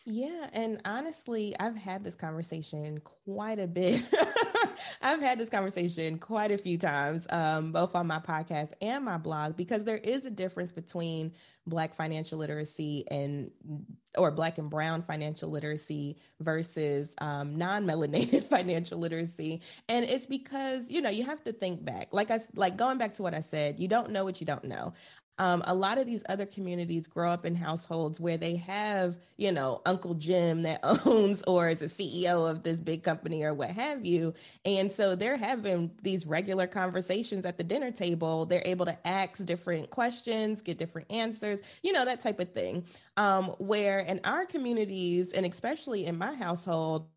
Yeah, 0.06 0.48
and 0.52 0.82
honestly, 0.84 1.56
I've 1.58 1.76
had 1.76 2.04
this 2.04 2.14
conversation 2.14 2.98
quite 2.98 3.58
a 3.58 3.66
bit 3.66 4.04
I've 5.02 5.20
had 5.20 5.38
this 5.38 5.48
conversation 5.48 6.18
quite 6.18 6.50
a 6.50 6.58
few 6.58 6.78
times, 6.78 7.26
um, 7.30 7.72
both 7.72 7.94
on 7.94 8.06
my 8.06 8.18
podcast 8.18 8.72
and 8.80 9.04
my 9.04 9.18
blog, 9.18 9.56
because 9.56 9.84
there 9.84 9.98
is 9.98 10.24
a 10.26 10.30
difference 10.30 10.72
between 10.72 11.32
Black 11.66 11.94
financial 11.94 12.38
literacy 12.38 13.04
and 13.10 13.50
or 14.18 14.30
Black 14.30 14.58
and 14.58 14.68
Brown 14.68 15.02
financial 15.02 15.50
literacy 15.50 16.18
versus 16.40 17.14
um, 17.18 17.56
non-melanated 17.56 18.44
financial 18.48 18.98
literacy, 18.98 19.62
and 19.88 20.04
it's 20.04 20.26
because 20.26 20.90
you 20.90 21.00
know 21.00 21.10
you 21.10 21.24
have 21.24 21.42
to 21.44 21.52
think 21.52 21.84
back. 21.84 22.08
Like 22.12 22.30
I 22.30 22.40
like 22.54 22.76
going 22.76 22.98
back 22.98 23.14
to 23.14 23.22
what 23.22 23.34
I 23.34 23.40
said, 23.40 23.80
you 23.80 23.88
don't 23.88 24.10
know 24.10 24.24
what 24.24 24.40
you 24.40 24.46
don't 24.46 24.64
know. 24.64 24.92
Um, 25.38 25.62
a 25.66 25.74
lot 25.74 25.98
of 25.98 26.06
these 26.06 26.22
other 26.28 26.46
communities 26.46 27.06
grow 27.06 27.30
up 27.30 27.44
in 27.44 27.54
households 27.54 28.20
where 28.20 28.36
they 28.36 28.56
have, 28.56 29.18
you 29.36 29.50
know, 29.50 29.82
Uncle 29.84 30.14
Jim 30.14 30.62
that 30.62 30.80
owns 31.06 31.42
or 31.42 31.68
is 31.68 31.82
a 31.82 31.86
CEO 31.86 32.48
of 32.48 32.62
this 32.62 32.78
big 32.78 33.02
company 33.02 33.42
or 33.42 33.52
what 33.52 33.70
have 33.70 34.04
you. 34.04 34.34
And 34.64 34.90
so 34.92 35.16
they're 35.16 35.36
having 35.36 35.90
these 36.02 36.26
regular 36.26 36.66
conversations 36.66 37.44
at 37.44 37.58
the 37.58 37.64
dinner 37.64 37.90
table. 37.90 38.46
They're 38.46 38.62
able 38.64 38.86
to 38.86 39.06
ask 39.06 39.44
different 39.44 39.90
questions, 39.90 40.62
get 40.62 40.78
different 40.78 41.10
answers, 41.10 41.60
you 41.82 41.92
know, 41.92 42.04
that 42.04 42.20
type 42.20 42.38
of 42.38 42.52
thing. 42.52 42.84
Um, 43.16 43.46
where 43.58 44.00
in 44.00 44.20
our 44.24 44.44
communities, 44.44 45.32
and 45.32 45.46
especially 45.46 46.06
in 46.06 46.18
my 46.18 46.34
household, 46.34 47.08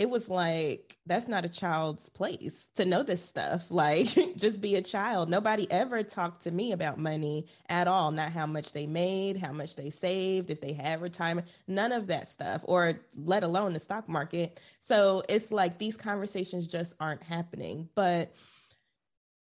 it 0.00 0.08
was 0.08 0.30
like 0.30 0.96
that's 1.04 1.28
not 1.28 1.44
a 1.44 1.48
child's 1.48 2.08
place 2.08 2.70
to 2.74 2.86
know 2.86 3.02
this 3.02 3.22
stuff. 3.22 3.66
Like 3.80 4.08
just 4.36 4.60
be 4.60 4.76
a 4.76 4.82
child. 4.82 5.30
Nobody 5.30 5.70
ever 5.70 6.02
talked 6.02 6.42
to 6.42 6.50
me 6.50 6.72
about 6.72 6.98
money 6.98 7.46
at 7.68 7.88
all. 7.88 8.10
Not 8.10 8.32
how 8.32 8.46
much 8.46 8.72
they 8.72 8.86
made 8.86 9.36
how 9.36 9.52
much 9.52 9.74
they 9.76 9.90
saved 9.90 10.50
if 10.50 10.60
they 10.60 10.72
had 10.72 11.00
retirement 11.00 11.48
none 11.66 11.92
of 11.92 12.06
that 12.08 12.28
stuff 12.28 12.62
or 12.64 13.00
let 13.16 13.42
alone 13.42 13.72
the 13.72 13.80
stock 13.80 14.08
market. 14.08 14.60
So 14.78 15.22
it's 15.28 15.50
like 15.50 15.78
these 15.78 15.96
conversations 15.96 16.66
just 16.66 16.94
aren't 17.00 17.22
happening. 17.22 17.88
But 17.94 18.34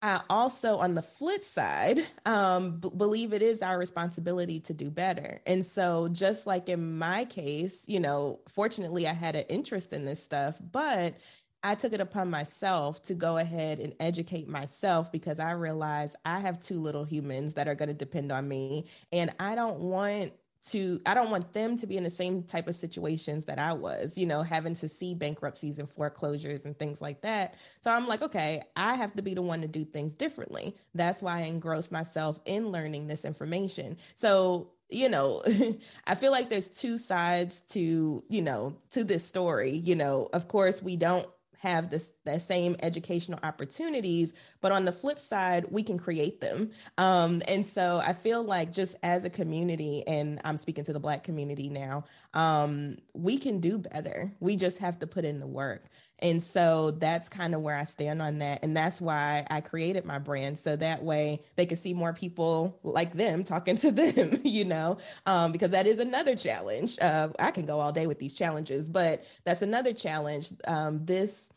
I 0.02 0.22
also, 0.30 0.78
on 0.78 0.94
the 0.94 1.02
flip 1.02 1.44
side, 1.44 2.00
um, 2.26 2.80
b- 2.80 2.92
believe 2.96 3.34
it 3.34 3.42
is 3.42 3.62
our 3.64 3.78
responsibility 3.78 4.60
to 4.62 4.74
do 4.74 4.92
better. 4.92 5.42
And 5.48 5.66
so, 5.66 6.08
just 6.10 6.46
like 6.46 6.70
in 6.70 6.98
my 6.98 7.26
case, 7.26 7.88
you 7.88 8.00
know, 8.00 8.40
fortunately, 8.48 9.08
I 9.08 9.14
had 9.14 9.36
an 9.36 9.46
interest 9.50 9.94
in 9.94 10.06
this 10.06 10.24
stuff, 10.24 10.62
but 10.72 11.16
I 11.64 11.74
took 11.74 11.94
it 11.94 12.02
upon 12.02 12.30
myself 12.30 13.02
to 13.04 13.16
go 13.16 13.38
ahead 13.38 13.80
and 13.80 13.96
educate 14.00 14.48
myself 14.48 15.12
because 15.12 15.40
I 15.40 15.52
realized 15.52 16.16
I 16.24 16.40
have 16.40 16.60
two 16.60 16.80
little 16.80 17.06
humans 17.06 17.56
that 17.56 17.68
are 17.68 17.74
going 17.74 17.88
to 17.88 17.96
depend 17.96 18.32
on 18.32 18.48
me. 18.48 18.86
And 19.12 19.34
I 19.40 19.56
don't 19.56 19.80
want 19.80 20.34
to 20.68 21.00
i 21.06 21.14
don't 21.14 21.30
want 21.30 21.54
them 21.54 21.78
to 21.78 21.86
be 21.88 21.98
in 21.98 22.04
the 22.04 22.10
same 22.10 22.44
type 22.44 22.68
of 22.68 22.76
situations 22.76 23.46
that 23.46 23.60
i 23.60 23.72
was 23.72 24.18
you 24.18 24.26
know 24.26 24.42
having 24.42 24.74
to 24.74 24.90
see 24.90 25.14
bankruptcies 25.14 25.80
and 25.80 25.90
foreclosures 25.90 26.66
and 26.66 26.78
things 26.78 27.02
like 27.02 27.22
that. 27.22 27.56
So 27.82 27.92
i'm 27.92 28.08
like 28.08 28.22
okay 28.22 28.64
i 28.76 28.96
have 28.96 29.16
to 29.16 29.22
be 29.22 29.34
the 29.34 29.42
one 29.42 29.62
to 29.62 29.68
do 29.68 29.86
things 29.86 30.14
differently. 30.14 30.76
That's 30.94 31.22
why 31.22 31.40
i 31.40 31.42
engross 31.44 31.92
myself 31.92 32.40
in 32.46 32.70
learning 32.70 33.08
this 33.08 33.26
information. 33.26 33.98
So 34.16 34.72
you 34.90 35.10
know 35.10 35.44
i 36.08 36.14
feel 36.14 36.32
like 36.32 36.50
there's 36.50 36.70
two 36.70 37.00
sides 37.00 37.62
to 37.70 38.24
you 38.30 38.42
know 38.42 38.76
to 38.92 39.04
this 39.04 39.26
story. 39.26 39.72
You 39.72 39.96
know 39.96 40.30
of 40.34 40.48
course 40.48 40.82
we 40.82 40.96
don't 40.96 41.28
have 41.60 41.90
this 41.90 42.14
the 42.24 42.40
same 42.40 42.76
educational 42.82 43.40
opportunities 43.44 44.34
but 44.62 44.72
on 44.72 44.86
the 44.86 44.92
flip 44.92 45.20
side 45.20 45.66
we 45.70 45.84
can 45.84 45.98
create 45.98 46.42
them. 46.42 46.72
Um, 46.98 47.42
and 47.48 47.66
so 47.66 48.02
i 48.06 48.14
feel 48.14 48.44
like 48.44 48.72
just 48.72 48.96
as 49.04 49.26
a 49.26 49.30
community 49.30 50.04
and 50.08 50.40
i'm 50.44 50.58
speaking 50.58 50.84
to 50.86 50.94
the 50.94 51.00
black 51.00 51.24
community 51.24 51.70
now 51.70 52.04
um, 52.36 52.98
we 53.14 53.38
can 53.38 53.60
do 53.60 53.78
better. 53.78 54.32
We 54.40 54.58
just 54.58 54.80
have 54.80 55.00
to 55.00 55.08
put 55.08 55.26
in 55.26 55.40
the 55.40 55.48
work 55.48 55.84
and 56.20 56.42
so 56.42 56.92
that's 56.92 57.28
kind 57.28 57.54
of 57.54 57.62
where 57.62 57.76
I 57.76 57.84
stand 57.84 58.22
on 58.22 58.40
that. 58.40 58.64
And 58.64 58.76
that's 58.76 59.02
why 59.02 59.46
I 59.50 59.62
created 59.62 60.06
my 60.06 60.18
brand. 60.18 60.58
So 60.58 60.76
that 60.78 61.04
way 61.04 61.42
they 61.56 61.66
could 61.66 61.78
see 61.78 61.94
more 61.94 62.14
people 62.14 62.80
like 62.84 63.14
them 63.14 63.44
talking 63.44 63.76
to 63.78 63.92
them, 63.92 64.40
you 64.44 64.66
know, 64.66 64.98
um, 65.26 65.52
because 65.52 65.72
that 65.72 65.88
is 65.88 66.00
another 66.00 66.36
challenge. 66.36 66.98
Uh, 67.00 67.30
I 67.38 67.52
can 67.52 67.66
go 67.66 67.80
all 67.80 67.92
day 67.92 68.08
with 68.08 68.20
these 68.20 68.34
challenges, 68.34 68.90
but 68.90 69.26
that's 69.44 69.62
another 69.62 69.94
challenge. 69.94 70.52
Um, 70.68 71.06
this 71.06 71.50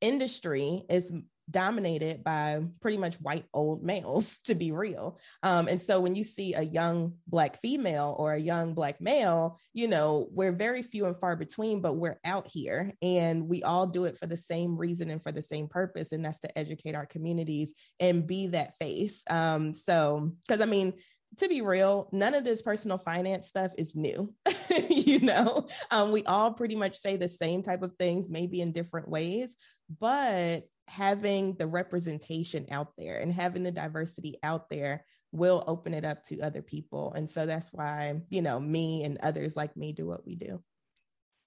industry 0.00 0.84
is 0.88 1.12
dominated 1.50 2.24
by 2.24 2.60
pretty 2.80 2.96
much 2.96 3.16
white 3.16 3.44
old 3.54 3.82
males 3.82 4.38
to 4.44 4.54
be 4.54 4.72
real 4.72 5.18
um, 5.42 5.68
and 5.68 5.80
so 5.80 6.00
when 6.00 6.14
you 6.14 6.24
see 6.24 6.54
a 6.54 6.62
young 6.62 7.14
black 7.26 7.60
female 7.60 8.16
or 8.18 8.32
a 8.32 8.38
young 8.38 8.74
black 8.74 9.00
male 9.00 9.58
you 9.72 9.86
know 9.88 10.28
we're 10.32 10.52
very 10.52 10.82
few 10.82 11.06
and 11.06 11.18
far 11.18 11.36
between 11.36 11.80
but 11.80 11.96
we're 11.96 12.18
out 12.24 12.46
here 12.48 12.92
and 13.02 13.48
we 13.48 13.62
all 13.62 13.86
do 13.86 14.04
it 14.04 14.18
for 14.18 14.26
the 14.26 14.36
same 14.36 14.76
reason 14.76 15.10
and 15.10 15.22
for 15.22 15.32
the 15.32 15.42
same 15.42 15.68
purpose 15.68 16.12
and 16.12 16.24
that's 16.24 16.40
to 16.40 16.58
educate 16.58 16.94
our 16.94 17.06
communities 17.06 17.74
and 18.00 18.26
be 18.26 18.48
that 18.48 18.76
face 18.78 19.22
um, 19.30 19.72
so 19.72 20.32
because 20.46 20.60
i 20.60 20.66
mean 20.66 20.92
to 21.38 21.48
be 21.48 21.60
real, 21.60 22.08
none 22.12 22.34
of 22.34 22.44
this 22.44 22.62
personal 22.62 22.98
finance 22.98 23.46
stuff 23.46 23.72
is 23.76 23.94
new. 23.94 24.32
you 24.88 25.20
know, 25.20 25.66
um, 25.90 26.12
we 26.12 26.24
all 26.24 26.52
pretty 26.52 26.76
much 26.76 26.96
say 26.96 27.16
the 27.16 27.28
same 27.28 27.62
type 27.62 27.82
of 27.82 27.92
things, 27.92 28.30
maybe 28.30 28.60
in 28.60 28.72
different 28.72 29.08
ways, 29.08 29.56
but 30.00 30.64
having 30.88 31.54
the 31.54 31.66
representation 31.66 32.66
out 32.70 32.92
there 32.96 33.18
and 33.18 33.32
having 33.32 33.62
the 33.62 33.72
diversity 33.72 34.38
out 34.42 34.68
there 34.70 35.04
will 35.32 35.64
open 35.66 35.94
it 35.94 36.04
up 36.04 36.22
to 36.24 36.40
other 36.40 36.62
people. 36.62 37.12
And 37.14 37.28
so 37.28 37.46
that's 37.46 37.68
why, 37.72 38.20
you 38.30 38.42
know, 38.42 38.58
me 38.60 39.04
and 39.04 39.18
others 39.22 39.56
like 39.56 39.76
me 39.76 39.92
do 39.92 40.06
what 40.06 40.26
we 40.26 40.36
do. 40.36 40.62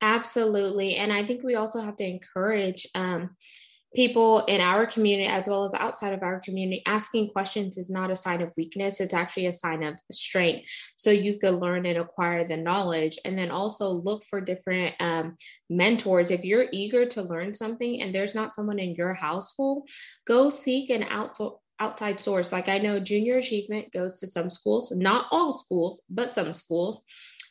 Absolutely. 0.01 0.96
And 0.96 1.12
I 1.12 1.25
think 1.25 1.43
we 1.43 1.55
also 1.55 1.81
have 1.81 1.98
to 1.98 2.05
encourage 2.05 2.88
um, 2.96 3.31
people 3.96 4.39
in 4.46 4.62
our 4.62 4.86
community 4.86 5.27
as 5.27 5.48
well 5.48 5.63
as 5.63 5.74
outside 5.74 6.13
of 6.13 6.24
our 6.24 6.39
community 6.39 6.84
asking 6.86 7.29
questions 7.29 7.77
is 7.77 7.89
not 7.89 8.12
a 8.12 8.15
sign 8.15 8.41
of 8.41 8.53
weakness. 8.55 9.01
It's 9.01 9.13
actually 9.13 9.48
a 9.48 9.53
sign 9.53 9.84
of 9.84 10.00
strength. 10.12 10.67
So 10.96 11.12
you 11.12 11.39
could 11.39 11.55
learn 11.55 11.86
and 11.86 11.98
acquire 11.98 12.43
the 12.43 12.58
knowledge 12.58 13.17
and 13.25 13.38
then 13.38 13.51
also 13.51 13.89
look 13.89 14.24
for 14.25 14.41
different 14.41 14.96
um, 15.00 15.36
mentors. 15.69 16.31
If 16.31 16.46
you're 16.46 16.67
eager 16.72 17.05
to 17.08 17.22
learn 17.24 17.53
something 17.53 18.01
and 18.01 18.13
there's 18.13 18.36
not 18.36 18.53
someone 18.53 18.79
in 18.79 18.96
your 18.96 19.13
household 19.13 19.89
go 20.25 20.50
seek 20.50 20.89
an 20.89 21.03
out 21.03 21.36
outside 21.79 22.19
source 22.19 22.51
like 22.51 22.69
i 22.69 22.77
know 22.77 23.00
junior 23.00 23.38
achievement 23.38 23.91
goes 23.91 24.19
to 24.19 24.27
some 24.27 24.50
schools 24.50 24.91
not 24.91 25.27
all 25.31 25.51
schools 25.51 26.01
but 26.09 26.29
some 26.29 26.53
schools 26.53 27.03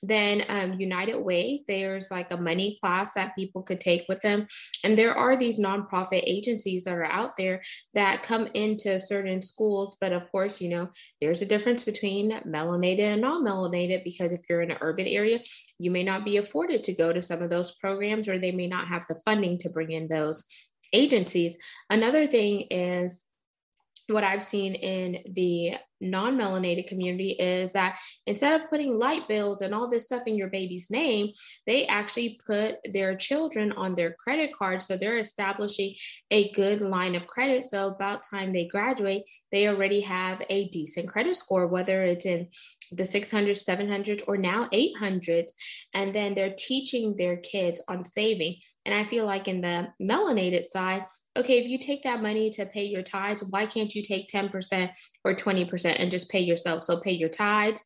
then 0.02 0.44
um, 0.49 0.78
United 0.78 1.16
Way, 1.18 1.64
there's 1.66 2.11
like 2.11 2.30
a 2.30 2.37
money 2.37 2.76
class 2.80 3.14
that 3.14 3.35
people 3.35 3.62
could 3.62 3.80
take 3.80 4.04
with 4.08 4.20
them. 4.20 4.47
And 4.85 4.97
there 4.97 5.14
are 5.14 5.37
these 5.37 5.58
nonprofit 5.58 6.23
agencies 6.26 6.85
that 6.85 6.94
are 6.94 7.04
out 7.04 7.37
there 7.37 7.62
that 7.94 8.23
come 8.23 8.47
into 8.54 8.99
certain 8.99 9.42
schools. 9.42 9.97
But 10.00 10.12
of 10.12 10.30
course, 10.30 10.61
you 10.61 10.70
know, 10.70 10.88
there's 11.20 11.42
a 11.42 11.47
difference 11.47 11.82
between 11.82 12.30
melanated 12.47 13.00
and 13.00 13.23
non 13.23 13.44
melanated 13.44 14.04
because 14.04 14.32
if 14.32 14.42
you're 14.49 14.62
in 14.62 14.70
an 14.70 14.78
urban 14.80 15.06
area, 15.06 15.40
you 15.78 15.90
may 15.90 16.02
not 16.02 16.25
be 16.25 16.37
afforded 16.37 16.85
to 16.85 16.94
go 16.94 17.12
to 17.12 17.23
some 17.23 17.42
of 17.42 17.50
those 17.50 17.73
programs 17.73 18.28
or 18.28 18.38
they 18.38 18.52
may 18.52 18.66
not 18.66 18.87
have 18.87 19.06
the 19.08 19.20
funding 19.25 19.58
to 19.58 19.70
bring 19.70 19.92
in 19.92 20.08
those 20.08 20.44
agencies. 20.92 21.58
Another 21.90 22.26
thing 22.26 22.66
is 22.70 23.27
what 24.09 24.25
I've 24.25 24.43
seen 24.43 24.75
in 24.75 25.23
the 25.35 25.75
non 26.00 26.38
melanated 26.38 26.87
community 26.87 27.31
is 27.33 27.73
that 27.73 27.99
instead 28.27 28.59
of 28.59 28.71
putting 28.71 28.99
light 28.99 29.29
bills 29.29 29.61
and 29.61 29.75
all 29.75 29.88
this 29.88 30.05
stuff 30.05 30.27
in 30.27 30.37
your 30.37 30.49
baby's 30.49 30.91
name, 30.91 31.31
they 31.67 31.87
actually 31.87 32.41
put 32.47 32.77
their 32.93 33.17
children 33.17 33.73
on 33.73 33.95
their 33.95 34.15
credit 34.19 34.53
card. 34.53 34.81
So 34.81 34.97
they're 34.97 35.19
establishing 35.19 35.95
a 36.31 36.50
good 36.53 36.81
line 36.81 37.15
of 37.15 37.27
credit. 37.27 37.65
So 37.65 37.88
about 37.88 38.23
time 38.29 38.53
they 38.53 38.67
graduate, 38.67 39.29
they 39.53 39.69
already 39.69 40.00
have 40.00 40.43
a 40.49 40.69
decent 40.69 41.09
credit 41.09 41.37
score, 41.37 41.67
whether 41.67 42.03
it's 42.05 42.27
in 42.27 42.49
the 42.93 43.05
600 43.05 43.55
700 43.55 44.23
or 44.27 44.38
now 44.38 44.67
800s 44.73 45.50
and 45.93 46.15
then 46.15 46.33
they're 46.33 46.55
teaching 46.57 47.17
their 47.17 47.37
kids 47.37 47.83
on 47.87 48.03
saving 48.03 48.57
and 48.87 48.95
i 48.95 49.05
feel 49.05 49.27
like 49.27 49.47
in 49.47 49.61
the 49.61 49.88
melanated 50.00 50.65
side 50.65 51.05
okay 51.38 51.59
if 51.59 51.68
you 51.68 51.78
take 51.78 52.02
that 52.02 52.23
money 52.23 52.50
to 52.50 52.66
pay 52.66 52.85
your 52.85 53.02
tithes 53.02 53.45
why 53.50 53.64
can't 53.64 53.95
you 53.95 54.02
take 54.02 54.28
10% 54.28 54.90
or 55.25 55.35
20% 55.35 55.97
and 55.99 56.11
just 56.11 56.30
pay 56.30 56.40
yourself 56.40 56.83
so 56.83 57.00
pay 57.00 57.12
your 57.12 57.28
tithes 57.28 57.83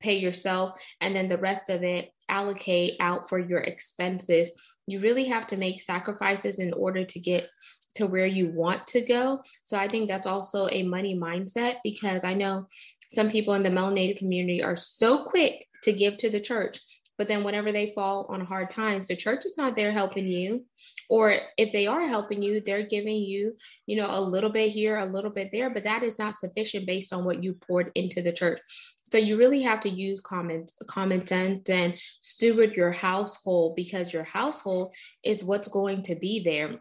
pay 0.00 0.18
yourself 0.18 0.80
and 1.00 1.14
then 1.14 1.28
the 1.28 1.38
rest 1.38 1.70
of 1.70 1.82
it 1.82 2.10
allocate 2.28 2.94
out 3.00 3.28
for 3.28 3.38
your 3.38 3.60
expenses 3.60 4.52
you 4.86 5.00
really 5.00 5.24
have 5.24 5.46
to 5.46 5.56
make 5.56 5.80
sacrifices 5.80 6.58
in 6.58 6.72
order 6.72 7.04
to 7.04 7.20
get 7.20 7.48
to 7.94 8.06
where 8.06 8.26
you 8.26 8.48
want 8.48 8.86
to 8.88 9.00
go. 9.00 9.42
So 9.64 9.76
I 9.76 9.88
think 9.88 10.08
that's 10.08 10.26
also 10.26 10.68
a 10.70 10.82
money 10.82 11.18
mindset 11.18 11.76
because 11.82 12.24
I 12.24 12.34
know 12.34 12.66
some 13.08 13.30
people 13.30 13.54
in 13.54 13.62
the 13.62 13.70
melanated 13.70 14.18
community 14.18 14.62
are 14.62 14.76
so 14.76 15.24
quick 15.24 15.66
to 15.82 15.92
give 15.92 16.16
to 16.18 16.30
the 16.30 16.40
church. 16.40 16.78
But 17.20 17.28
then, 17.28 17.44
whenever 17.44 17.70
they 17.70 17.92
fall 17.92 18.24
on 18.30 18.40
hard 18.40 18.70
times, 18.70 19.08
the 19.08 19.14
church 19.14 19.44
is 19.44 19.58
not 19.58 19.76
there 19.76 19.92
helping 19.92 20.26
you. 20.26 20.64
Or 21.10 21.36
if 21.58 21.70
they 21.70 21.86
are 21.86 22.06
helping 22.06 22.40
you, 22.40 22.62
they're 22.62 22.86
giving 22.86 23.18
you, 23.18 23.52
you 23.84 23.96
know, 23.96 24.08
a 24.10 24.18
little 24.18 24.48
bit 24.48 24.70
here, 24.70 24.96
a 24.96 25.04
little 25.04 25.30
bit 25.30 25.50
there, 25.52 25.68
but 25.68 25.82
that 25.82 26.02
is 26.02 26.18
not 26.18 26.34
sufficient 26.34 26.86
based 26.86 27.12
on 27.12 27.26
what 27.26 27.44
you 27.44 27.52
poured 27.52 27.92
into 27.94 28.22
the 28.22 28.32
church. 28.32 28.58
So 29.12 29.18
you 29.18 29.36
really 29.36 29.60
have 29.60 29.80
to 29.80 29.90
use 29.90 30.22
common 30.22 30.64
common 30.86 31.26
sense 31.26 31.68
and 31.68 31.92
steward 32.22 32.74
your 32.74 32.90
household 32.90 33.76
because 33.76 34.14
your 34.14 34.24
household 34.24 34.94
is 35.22 35.44
what's 35.44 35.68
going 35.68 36.00
to 36.04 36.14
be 36.14 36.42
there. 36.42 36.80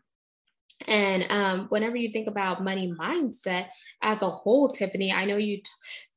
And 0.87 1.25
um, 1.29 1.65
whenever 1.67 1.97
you 1.97 2.13
think 2.13 2.29
about 2.29 2.63
money 2.63 2.89
mindset 2.97 3.67
as 4.01 4.21
a 4.21 4.29
whole, 4.29 4.69
Tiffany, 4.69 5.11
I 5.11 5.25
know 5.25 5.35
you 5.35 5.59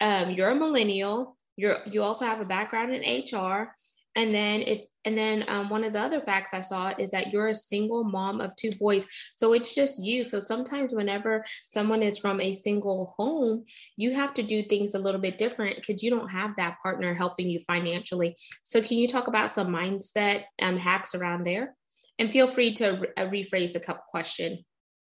um, 0.01 0.31
you're 0.31 0.51
a 0.51 0.55
millennial. 0.55 1.37
You're 1.57 1.79
you 1.91 2.05
also 2.05 2.25
have 2.25 2.41
a 2.41 2.45
background 2.45 2.95
in 2.95 3.25
HR, 3.25 3.75
and 4.15 4.35
then 4.35 4.61
it 4.63 4.83
and 5.05 5.19
then 5.19 5.45
um, 5.49 5.69
one 5.69 5.83
of 5.83 5.93
the 5.93 6.01
other 6.01 6.21
facts 6.21 6.55
I 6.55 6.61
saw 6.61 6.93
is 6.97 7.11
that 7.11 7.33
you're 7.33 7.49
a 7.49 7.55
single 7.55 8.05
mom 8.05 8.41
of 8.41 8.55
two 8.55 8.71
boys. 8.79 9.09
So 9.37 9.53
it's 9.53 9.75
just 9.75 10.05
you. 10.05 10.23
So 10.23 10.39
sometimes 10.39 10.93
whenever 10.93 11.45
someone 11.65 12.03
is 12.03 12.21
from 12.21 12.41
a 12.41 12.53
single 12.53 13.13
home, 13.17 13.65
you 13.97 14.15
have 14.15 14.33
to 14.35 14.45
do 14.45 14.63
things 14.63 14.95
a 14.95 15.01
little 15.01 15.21
bit 15.21 15.39
different 15.39 15.77
because 15.77 16.05
you 16.05 16.11
don't 16.11 16.29
have 16.29 16.55
that 16.55 16.77
partner 16.81 17.15
helping 17.15 17.49
you 17.49 17.59
financially. 17.61 18.37
So 18.63 18.81
can 18.81 18.99
you 18.99 19.09
talk 19.09 19.27
about 19.27 19.51
some 19.51 19.69
mindset 19.69 20.45
um, 20.61 20.77
hacks 20.77 21.17
around 21.17 21.45
there? 21.45 21.75
and 22.19 22.31
feel 22.31 22.47
free 22.47 22.73
to 22.73 22.91
re- 22.91 23.09
uh, 23.17 23.27
rephrase 23.27 23.73
the 23.73 23.99
question. 24.09 24.65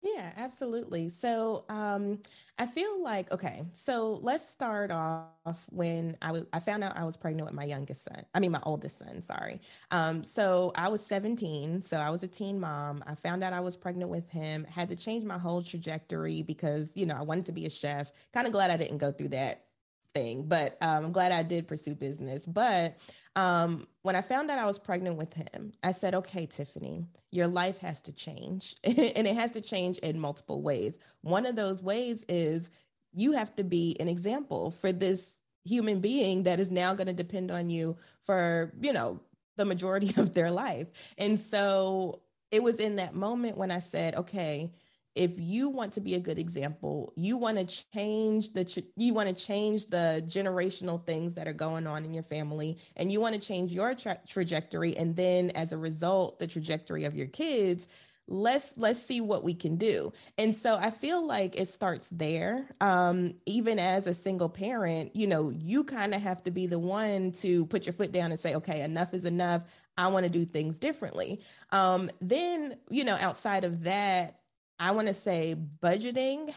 Yeah, 0.05 0.33
absolutely. 0.37 1.09
So 1.09 1.65
um, 1.67 2.19
I 2.59 2.67
feel 2.67 3.03
like 3.03 3.31
okay. 3.31 3.63
So 3.73 4.19
let's 4.21 4.47
start 4.47 4.91
off 4.91 5.65
when 5.71 6.15
I 6.21 6.31
was 6.31 6.43
I 6.53 6.59
found 6.59 6.83
out 6.83 6.95
I 6.95 7.03
was 7.03 7.17
pregnant 7.17 7.47
with 7.47 7.55
my 7.55 7.63
youngest 7.63 8.03
son. 8.03 8.23
I 8.35 8.39
mean 8.39 8.51
my 8.51 8.61
oldest 8.63 8.99
son. 8.99 9.19
Sorry. 9.23 9.59
Um, 9.89 10.23
so 10.23 10.71
I 10.75 10.89
was 10.89 11.03
17. 11.03 11.81
So 11.81 11.97
I 11.97 12.11
was 12.11 12.21
a 12.21 12.27
teen 12.27 12.59
mom. 12.59 13.03
I 13.07 13.15
found 13.15 13.43
out 13.43 13.51
I 13.51 13.61
was 13.61 13.75
pregnant 13.75 14.11
with 14.11 14.29
him. 14.29 14.63
Had 14.65 14.89
to 14.89 14.95
change 14.95 15.25
my 15.25 15.39
whole 15.39 15.63
trajectory 15.63 16.43
because 16.43 16.91
you 16.95 17.07
know 17.07 17.15
I 17.15 17.23
wanted 17.23 17.47
to 17.47 17.51
be 17.51 17.65
a 17.65 17.69
chef. 17.71 18.11
Kind 18.31 18.45
of 18.45 18.53
glad 18.53 18.69
I 18.69 18.77
didn't 18.77 18.99
go 18.99 19.11
through 19.11 19.29
that 19.29 19.65
thing, 20.13 20.43
but 20.43 20.77
um, 20.81 21.05
I'm 21.05 21.11
glad 21.11 21.31
I 21.31 21.41
did 21.43 21.67
pursue 21.67 21.95
business. 21.95 22.45
But 22.45 22.97
um, 23.35 23.87
when 24.01 24.15
I 24.15 24.21
found 24.21 24.49
out 24.49 24.59
I 24.59 24.65
was 24.65 24.79
pregnant 24.79 25.17
with 25.17 25.33
him, 25.33 25.73
I 25.83 25.91
said, 25.91 26.15
okay, 26.15 26.45
Tiffany, 26.45 27.05
your 27.31 27.47
life 27.47 27.79
has 27.79 28.01
to 28.01 28.11
change. 28.11 28.75
and 28.83 29.27
it 29.27 29.35
has 29.35 29.51
to 29.51 29.61
change 29.61 29.97
in 29.99 30.19
multiple 30.19 30.61
ways. 30.61 30.97
One 31.21 31.45
of 31.45 31.55
those 31.55 31.81
ways 31.81 32.23
is 32.29 32.69
you 33.13 33.33
have 33.33 33.55
to 33.55 33.63
be 33.63 33.97
an 33.99 34.07
example 34.07 34.71
for 34.71 34.91
this 34.91 35.41
human 35.65 35.99
being 35.99 36.43
that 36.43 36.59
is 36.59 36.71
now 36.71 36.93
going 36.93 37.07
to 37.07 37.13
depend 37.13 37.51
on 37.51 37.69
you 37.69 37.97
for, 38.23 38.71
you 38.79 38.93
know, 38.93 39.19
the 39.57 39.65
majority 39.65 40.13
of 40.21 40.33
their 40.33 40.51
life. 40.51 40.87
And 41.17 41.39
so 41.39 42.21
it 42.51 42.63
was 42.63 42.79
in 42.79 42.97
that 42.97 43.15
moment 43.15 43.57
when 43.57 43.71
I 43.71 43.79
said, 43.79 44.15
okay, 44.15 44.71
if 45.15 45.39
you 45.39 45.69
want 45.69 45.93
to 45.93 46.01
be 46.01 46.13
a 46.15 46.19
good 46.19 46.37
example 46.37 47.13
you 47.15 47.37
want 47.37 47.57
to 47.57 47.85
change 47.93 48.53
the 48.53 48.83
you 48.95 49.13
want 49.13 49.29
to 49.29 49.35
change 49.35 49.87
the 49.87 50.23
generational 50.27 51.03
things 51.05 51.35
that 51.35 51.47
are 51.47 51.53
going 51.53 51.87
on 51.87 52.05
in 52.05 52.13
your 52.13 52.23
family 52.23 52.77
and 52.95 53.11
you 53.11 53.19
want 53.21 53.33
to 53.33 53.41
change 53.41 53.71
your 53.71 53.93
tra- 53.95 54.19
trajectory 54.27 54.95
and 54.97 55.15
then 55.15 55.49
as 55.51 55.71
a 55.71 55.77
result 55.77 56.39
the 56.39 56.47
trajectory 56.47 57.05
of 57.05 57.15
your 57.15 57.27
kids 57.27 57.87
let's 58.27 58.73
let's 58.77 59.01
see 59.01 59.21
what 59.21 59.43
we 59.43 59.53
can 59.53 59.75
do. 59.77 60.11
And 60.37 60.55
so 60.55 60.75
i 60.75 60.89
feel 60.89 61.25
like 61.25 61.59
it 61.59 61.67
starts 61.67 62.09
there. 62.09 62.67
Um 62.81 63.35
even 63.45 63.79
as 63.79 64.07
a 64.07 64.13
single 64.13 64.49
parent 64.49 65.15
you 65.15 65.27
know 65.27 65.49
you 65.49 65.83
kind 65.83 66.13
of 66.13 66.21
have 66.21 66.43
to 66.43 66.51
be 66.51 66.67
the 66.67 66.79
one 66.79 67.31
to 67.33 67.65
put 67.67 67.85
your 67.85 67.93
foot 67.93 68.11
down 68.11 68.31
and 68.31 68.39
say 68.39 68.55
okay 68.55 68.81
enough 68.81 69.13
is 69.13 69.25
enough. 69.25 69.63
I 69.97 70.07
want 70.07 70.25
to 70.25 70.29
do 70.29 70.45
things 70.45 70.79
differently. 70.79 71.41
Um 71.71 72.09
then 72.19 72.77
you 72.89 73.03
know 73.03 73.17
outside 73.19 73.63
of 73.63 73.83
that 73.83 74.39
I 74.79 74.91
want 74.91 75.07
to 75.07 75.13
say 75.13 75.55
budgeting 75.81 76.53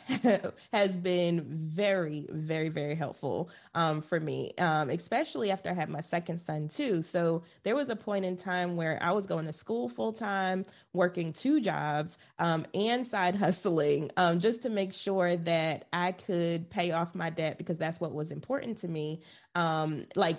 has 0.72 0.96
been 0.96 1.44
very, 1.48 2.26
very, 2.30 2.68
very 2.68 2.96
helpful 2.96 3.50
um, 3.74 4.02
for 4.02 4.18
me, 4.18 4.52
um, 4.58 4.90
especially 4.90 5.52
after 5.52 5.70
I 5.70 5.74
had 5.74 5.88
my 5.88 6.00
second 6.00 6.40
son 6.40 6.68
too. 6.68 7.00
So 7.02 7.44
there 7.62 7.76
was 7.76 7.90
a 7.90 7.96
point 7.96 8.24
in 8.24 8.36
time 8.36 8.74
where 8.76 8.98
I 9.00 9.12
was 9.12 9.26
going 9.26 9.46
to 9.46 9.52
school 9.52 9.88
full 9.88 10.12
time, 10.12 10.66
working 10.92 11.32
two 11.32 11.60
jobs, 11.60 12.18
um, 12.40 12.66
and 12.74 13.06
side 13.06 13.34
hustling 13.36 14.10
um, 14.16 14.40
just 14.40 14.62
to 14.62 14.68
make 14.68 14.92
sure 14.92 15.36
that 15.36 15.86
I 15.92 16.12
could 16.12 16.68
pay 16.70 16.90
off 16.90 17.14
my 17.14 17.30
debt 17.30 17.56
because 17.56 17.78
that's 17.78 18.00
what 18.00 18.12
was 18.12 18.32
important 18.32 18.78
to 18.78 18.88
me. 18.88 19.22
Um, 19.54 20.06
like 20.16 20.38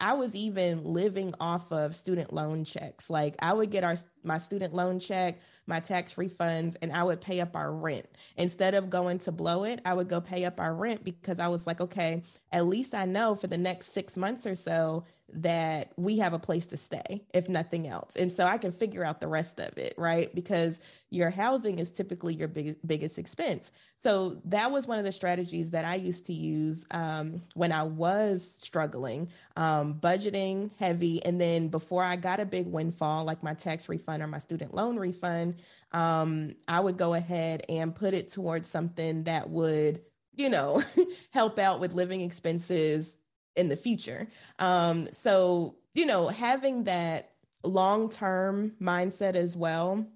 I 0.00 0.14
was 0.14 0.34
even 0.34 0.82
living 0.82 1.34
off 1.40 1.70
of 1.70 1.94
student 1.94 2.32
loan 2.32 2.64
checks. 2.64 3.10
Like 3.10 3.36
I 3.40 3.52
would 3.52 3.70
get 3.70 3.84
our 3.84 3.96
my 4.24 4.38
student 4.38 4.74
loan 4.74 4.98
check 4.98 5.38
my 5.70 5.80
tax 5.80 6.16
refunds 6.16 6.76
and 6.82 6.92
I 6.92 7.02
would 7.04 7.22
pay 7.22 7.40
up 7.40 7.56
our 7.56 7.72
rent. 7.72 8.06
Instead 8.36 8.74
of 8.74 8.90
going 8.90 9.20
to 9.20 9.32
blow 9.32 9.64
it, 9.64 9.80
I 9.86 9.94
would 9.94 10.08
go 10.08 10.20
pay 10.20 10.44
up 10.44 10.60
our 10.60 10.74
rent 10.74 11.02
because 11.04 11.40
I 11.40 11.48
was 11.48 11.66
like, 11.66 11.80
okay, 11.80 12.22
at 12.52 12.66
least 12.66 12.94
I 12.94 13.04
know 13.04 13.34
for 13.34 13.46
the 13.46 13.58
next 13.58 13.92
six 13.92 14.16
months 14.16 14.46
or 14.46 14.54
so 14.54 15.04
that 15.32 15.92
we 15.96 16.18
have 16.18 16.32
a 16.32 16.38
place 16.38 16.66
to 16.66 16.76
stay, 16.76 17.22
if 17.32 17.48
nothing 17.48 17.86
else. 17.86 18.16
And 18.16 18.32
so 18.32 18.46
I 18.46 18.58
can 18.58 18.72
figure 18.72 19.04
out 19.04 19.20
the 19.20 19.28
rest 19.28 19.60
of 19.60 19.76
it, 19.78 19.94
right? 19.96 20.34
Because 20.34 20.80
your 21.10 21.30
housing 21.30 21.78
is 21.78 21.90
typically 21.90 22.34
your 22.34 22.48
big, 22.48 22.76
biggest 22.86 23.18
expense. 23.18 23.72
So 23.96 24.40
that 24.44 24.70
was 24.70 24.86
one 24.86 24.98
of 24.98 25.04
the 25.04 25.12
strategies 25.12 25.70
that 25.70 25.84
I 25.84 25.96
used 25.96 26.26
to 26.26 26.32
use 26.32 26.84
um, 26.90 27.42
when 27.54 27.72
I 27.72 27.82
was 27.82 28.58
struggling, 28.60 29.28
um, 29.56 29.94
budgeting 29.94 30.70
heavy. 30.78 31.24
And 31.24 31.40
then 31.40 31.68
before 31.68 32.02
I 32.02 32.16
got 32.16 32.40
a 32.40 32.44
big 32.44 32.66
windfall, 32.66 33.24
like 33.24 33.42
my 33.42 33.54
tax 33.54 33.88
refund 33.88 34.22
or 34.22 34.26
my 34.26 34.38
student 34.38 34.74
loan 34.74 34.96
refund, 34.96 35.56
um, 35.92 36.54
I 36.68 36.80
would 36.80 36.96
go 36.96 37.14
ahead 37.14 37.64
and 37.68 37.94
put 37.94 38.14
it 38.14 38.28
towards 38.28 38.68
something 38.68 39.24
that 39.24 39.50
would 39.50 40.00
you 40.40 40.48
know, 40.48 40.82
help 41.30 41.58
out 41.58 41.80
with 41.80 41.92
living 41.92 42.22
expenses 42.22 43.16
in 43.56 43.68
the 43.68 43.76
future. 43.76 44.26
Um, 44.58 45.08
so, 45.12 45.76
you 45.94 46.06
know, 46.06 46.28
having 46.28 46.84
that 46.84 47.32
long 47.62 48.08
term 48.08 48.72
mindset 48.80 49.34
as 49.34 49.56
well, 49.56 50.06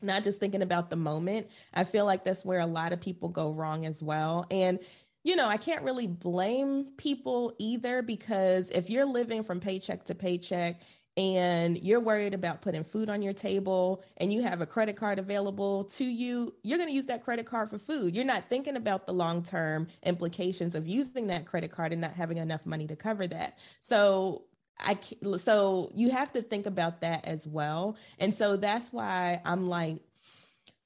not 0.00 0.22
just 0.22 0.38
thinking 0.38 0.62
about 0.62 0.88
the 0.88 0.96
moment, 0.96 1.48
I 1.74 1.82
feel 1.82 2.04
like 2.04 2.24
that's 2.24 2.44
where 2.44 2.60
a 2.60 2.66
lot 2.66 2.92
of 2.92 3.00
people 3.00 3.28
go 3.28 3.50
wrong 3.50 3.86
as 3.86 4.00
well. 4.02 4.46
And, 4.52 4.78
you 5.24 5.34
know, 5.34 5.48
I 5.48 5.56
can't 5.56 5.82
really 5.82 6.06
blame 6.06 6.92
people 6.96 7.54
either 7.58 8.02
because 8.02 8.70
if 8.70 8.88
you're 8.88 9.04
living 9.04 9.42
from 9.42 9.58
paycheck 9.58 10.04
to 10.04 10.14
paycheck 10.14 10.80
and 11.16 11.78
you're 11.78 12.00
worried 12.00 12.34
about 12.34 12.60
putting 12.60 12.84
food 12.84 13.08
on 13.08 13.22
your 13.22 13.32
table 13.32 14.04
and 14.18 14.32
you 14.32 14.42
have 14.42 14.60
a 14.60 14.66
credit 14.66 14.96
card 14.96 15.18
available 15.18 15.84
to 15.84 16.04
you, 16.04 16.54
you're 16.62 16.78
going 16.78 16.90
to 16.90 16.94
use 16.94 17.06
that 17.06 17.24
credit 17.24 17.46
card 17.46 17.70
for 17.70 17.78
food. 17.78 18.14
You're 18.14 18.24
not 18.26 18.50
thinking 18.50 18.76
about 18.76 19.06
the 19.06 19.14
long 19.14 19.42
term 19.42 19.88
implications 20.02 20.74
of 20.74 20.86
using 20.86 21.28
that 21.28 21.46
credit 21.46 21.70
card 21.72 21.92
and 21.92 22.00
not 22.02 22.12
having 22.12 22.36
enough 22.36 22.66
money 22.66 22.86
to 22.88 22.96
cover 22.96 23.26
that. 23.28 23.58
So, 23.80 24.44
I 24.78 24.98
so 25.38 25.90
you 25.94 26.10
have 26.10 26.32
to 26.32 26.42
think 26.42 26.66
about 26.66 27.00
that 27.00 27.24
as 27.24 27.46
well. 27.46 27.96
And 28.18 28.34
so 28.34 28.56
that's 28.56 28.92
why 28.92 29.40
I'm 29.44 29.68
like 29.68 30.00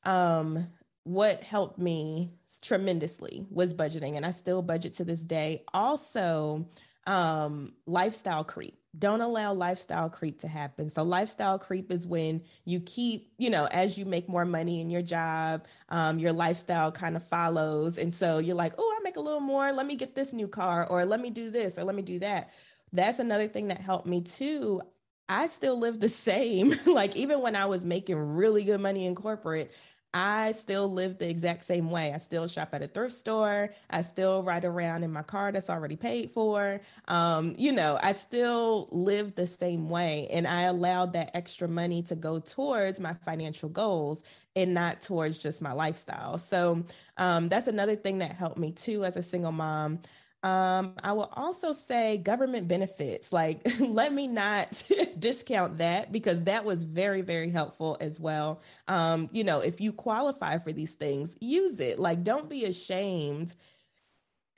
um 0.04 0.68
what 1.02 1.42
helped 1.42 1.78
me 1.78 2.30
tremendously 2.62 3.46
was 3.50 3.74
budgeting 3.74 4.16
and 4.16 4.24
I 4.24 4.30
still 4.30 4.62
budget 4.62 4.92
to 4.94 5.04
this 5.04 5.20
day. 5.20 5.64
Also, 5.74 6.68
um 7.06 7.72
lifestyle 7.86 8.44
creep 8.44 8.79
don't 8.98 9.20
allow 9.20 9.52
lifestyle 9.54 10.10
creep 10.10 10.40
to 10.40 10.48
happen. 10.48 10.90
So, 10.90 11.02
lifestyle 11.02 11.58
creep 11.58 11.92
is 11.92 12.06
when 12.06 12.42
you 12.64 12.80
keep, 12.80 13.32
you 13.38 13.48
know, 13.50 13.66
as 13.66 13.96
you 13.96 14.04
make 14.04 14.28
more 14.28 14.44
money 14.44 14.80
in 14.80 14.90
your 14.90 15.02
job, 15.02 15.66
um, 15.90 16.18
your 16.18 16.32
lifestyle 16.32 16.90
kind 16.90 17.16
of 17.16 17.26
follows. 17.28 17.98
And 17.98 18.12
so 18.12 18.38
you're 18.38 18.56
like, 18.56 18.74
oh, 18.78 18.96
I 18.98 19.02
make 19.02 19.16
a 19.16 19.20
little 19.20 19.40
more. 19.40 19.72
Let 19.72 19.86
me 19.86 19.94
get 19.96 20.14
this 20.14 20.32
new 20.32 20.48
car, 20.48 20.86
or 20.86 21.04
let 21.04 21.20
me 21.20 21.30
do 21.30 21.50
this, 21.50 21.78
or 21.78 21.84
let 21.84 21.94
me 21.94 22.02
do 22.02 22.18
that. 22.18 22.52
That's 22.92 23.20
another 23.20 23.46
thing 23.46 23.68
that 23.68 23.80
helped 23.80 24.06
me 24.06 24.22
too. 24.22 24.82
I 25.28 25.46
still 25.46 25.78
live 25.78 26.00
the 26.00 26.08
same. 26.08 26.74
like, 26.86 27.14
even 27.16 27.40
when 27.40 27.54
I 27.54 27.66
was 27.66 27.84
making 27.84 28.16
really 28.16 28.64
good 28.64 28.80
money 28.80 29.06
in 29.06 29.14
corporate, 29.14 29.72
I 30.12 30.52
still 30.52 30.90
live 30.92 31.18
the 31.18 31.28
exact 31.28 31.64
same 31.64 31.90
way. 31.90 32.12
I 32.12 32.16
still 32.16 32.48
shop 32.48 32.70
at 32.72 32.82
a 32.82 32.88
thrift 32.88 33.14
store. 33.14 33.70
I 33.90 34.00
still 34.00 34.42
ride 34.42 34.64
around 34.64 35.04
in 35.04 35.12
my 35.12 35.22
car 35.22 35.52
that's 35.52 35.70
already 35.70 35.94
paid 35.94 36.32
for. 36.32 36.80
Um, 37.06 37.54
you 37.56 37.70
know, 37.72 37.98
I 38.02 38.12
still 38.12 38.88
live 38.90 39.36
the 39.36 39.46
same 39.46 39.88
way. 39.88 40.26
And 40.30 40.48
I 40.48 40.62
allowed 40.62 41.12
that 41.12 41.30
extra 41.34 41.68
money 41.68 42.02
to 42.04 42.16
go 42.16 42.40
towards 42.40 42.98
my 42.98 43.14
financial 43.14 43.68
goals 43.68 44.24
and 44.56 44.74
not 44.74 45.00
towards 45.00 45.38
just 45.38 45.62
my 45.62 45.72
lifestyle. 45.72 46.38
So 46.38 46.84
um, 47.16 47.48
that's 47.48 47.68
another 47.68 47.94
thing 47.94 48.18
that 48.18 48.32
helped 48.32 48.58
me 48.58 48.72
too 48.72 49.04
as 49.04 49.16
a 49.16 49.22
single 49.22 49.52
mom. 49.52 50.00
Um, 50.42 50.94
I 51.02 51.12
will 51.12 51.30
also 51.34 51.72
say 51.72 52.16
government 52.16 52.66
benefits. 52.66 53.32
Like, 53.32 53.60
let 53.80 54.12
me 54.12 54.26
not 54.26 54.82
discount 55.18 55.78
that 55.78 56.12
because 56.12 56.44
that 56.44 56.64
was 56.64 56.82
very, 56.82 57.20
very 57.20 57.50
helpful 57.50 57.96
as 58.00 58.18
well. 58.18 58.60
Um, 58.88 59.28
you 59.32 59.44
know, 59.44 59.60
if 59.60 59.80
you 59.80 59.92
qualify 59.92 60.58
for 60.58 60.72
these 60.72 60.94
things, 60.94 61.36
use 61.40 61.78
it. 61.80 61.98
Like, 61.98 62.24
don't 62.24 62.48
be 62.48 62.64
ashamed 62.64 63.54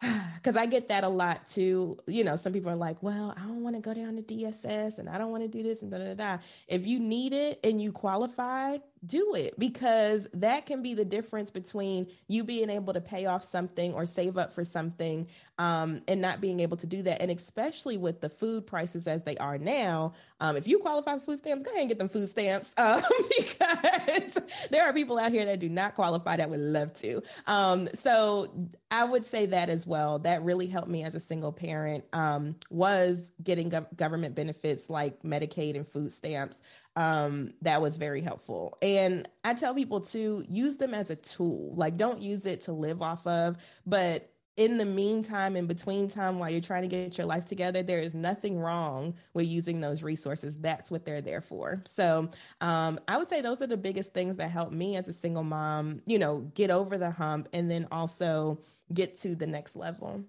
because 0.35 0.57
I 0.57 0.67
get 0.67 0.89
that 0.89 1.05
a 1.05 1.09
lot 1.09 1.47
too. 1.49 1.99
You 2.07 2.25
know, 2.25 2.37
some 2.37 2.53
people 2.53 2.71
are 2.71 2.77
like, 2.77 3.03
well, 3.03 3.35
I 3.37 3.41
don't 3.43 3.63
want 3.63 3.77
to 3.77 3.83
go 3.83 3.95
down 3.95 4.17
to 4.17 4.23
DSS 4.23 4.99
and 4.99 5.09
I 5.09 5.19
don't 5.19 5.31
want 5.33 5.43
to 5.43 5.49
do 5.49 5.63
this 5.63 5.83
and 5.83 5.91
da 5.91 5.99
da 5.99 6.15
da. 6.15 6.39
If 6.69 6.87
you 6.87 7.01
need 7.01 7.33
it 7.33 7.59
and 7.65 7.81
you 7.81 7.91
qualify, 7.93 8.79
do 9.07 9.35
it 9.35 9.59
because 9.59 10.29
that 10.33 10.67
can 10.67 10.83
be 10.83 10.95
the 10.95 11.05
difference 11.05 11.51
between 11.51 12.07
you 12.29 12.45
being 12.45 12.71
able 12.71 12.93
to 12.93 13.01
pay 13.01 13.27
off 13.27 13.45
something 13.45 13.93
or 13.95 14.07
save 14.07 14.39
up 14.39 14.53
for 14.53 14.65
something 14.65 15.27
um, 15.59 16.03
and 16.07 16.21
not 16.21 16.41
being 16.41 16.61
able 16.61 16.77
to 16.77 16.87
do 16.87 17.03
that. 17.03 17.21
And 17.21 17.31
especially 17.31 17.97
with 17.97 18.21
the 18.21 18.29
food 18.29 18.67
prices 18.67 19.07
as 19.07 19.25
they 19.25 19.37
are 19.39 19.59
now, 19.59 20.15
um, 20.41 20.57
if 20.57 20.69
you 20.69 20.79
qualify 20.79 21.15
for 21.19 21.21
food 21.21 21.39
stamps, 21.39 21.65
go 21.65 21.71
ahead 21.71 21.83
and 21.83 21.89
get 21.89 21.99
them 21.99 22.09
food 22.09 22.29
stamps 22.29 22.73
um, 22.79 23.03
because 23.37 24.39
there 24.71 24.85
are 24.85 24.93
people 24.93 25.19
out 25.19 25.33
here 25.33 25.45
that 25.45 25.59
do 25.59 25.69
not 25.69 25.95
qualify 25.95 26.37
that 26.37 26.49
would 26.49 26.61
love 26.61 26.95
to. 26.95 27.23
Um, 27.47 27.89
so 27.95 28.71
I 28.91 29.05
would 29.05 29.25
say 29.25 29.47
that 29.47 29.69
as 29.69 29.87
well. 29.87 30.21
That 30.21 30.43
really 30.45 30.67
helped 30.67 30.89
me 30.89 31.03
as 31.03 31.15
a 31.15 31.21
single 31.21 31.53
parent 31.53 32.05
um, 32.13 32.57
was 32.71 33.33
getting 33.43 33.71
gov- 33.71 33.97
government 33.97 34.35
benefits 34.35 34.89
like 34.89 35.23
Medicaid 35.23 35.77
and 35.77 35.89
food 35.89 36.13
stamps 36.13 36.61
um, 36.97 37.53
that 37.63 37.81
was 37.81 37.97
very 37.97 38.21
helpful. 38.21 38.77
And 38.83 39.29
I 39.45 39.55
tell 39.55 39.75
people 39.75 40.01
to 40.01 40.45
use 40.49 40.77
them 40.77 40.95
as 40.95 41.11
a 41.11 41.17
tool. 41.17 41.73
Like, 41.75 41.97
don't 41.97 42.21
use 42.21 42.47
it 42.47 42.63
to 42.63 42.73
live 42.73 43.03
off 43.03 43.27
of, 43.27 43.57
but 43.87 44.29
in 44.59 44.77
the 44.77 44.85
meantime, 44.85 45.57
in 45.57 45.67
between 45.67 46.09
time, 46.09 46.39
while 46.39 46.51
you're 46.51 46.61
trying 46.61 46.83
to 46.83 46.89
get 46.89 47.17
your 47.17 47.27
life 47.27 47.47
together, 47.47 47.83
there 47.83 48.01
is 48.01 48.13
nothing 48.13 48.59
wrong 48.59 49.15
with 49.33 49.47
using 49.47 49.81
those 49.81 50.03
resources. 50.03 50.59
That's 50.59 50.91
what 50.91 51.07
they're 51.07 51.23
there 51.23 51.41
for. 51.41 51.83
So 51.87 52.29
um, 52.61 53.01
I 53.09 53.17
would 53.17 53.29
say 53.29 53.41
those 53.41 53.63
are 53.63 53.67
the 53.67 53.79
biggest 53.79 54.13
things 54.13 54.37
that 54.37 54.51
help 54.51 54.71
me 54.71 54.97
as 54.97 55.09
a 55.09 55.13
single 55.13 55.45
mom, 55.45 56.03
you 56.07 56.19
know, 56.19 56.41
get 56.55 56.71
over 56.71 56.99
the 56.99 57.11
hump 57.11 57.49
and 57.55 57.71
then 57.71 57.89
also 57.91 58.61
get 58.93 59.17
to 59.21 59.35
the 59.35 59.47
next 59.47 59.75
level 59.75 60.23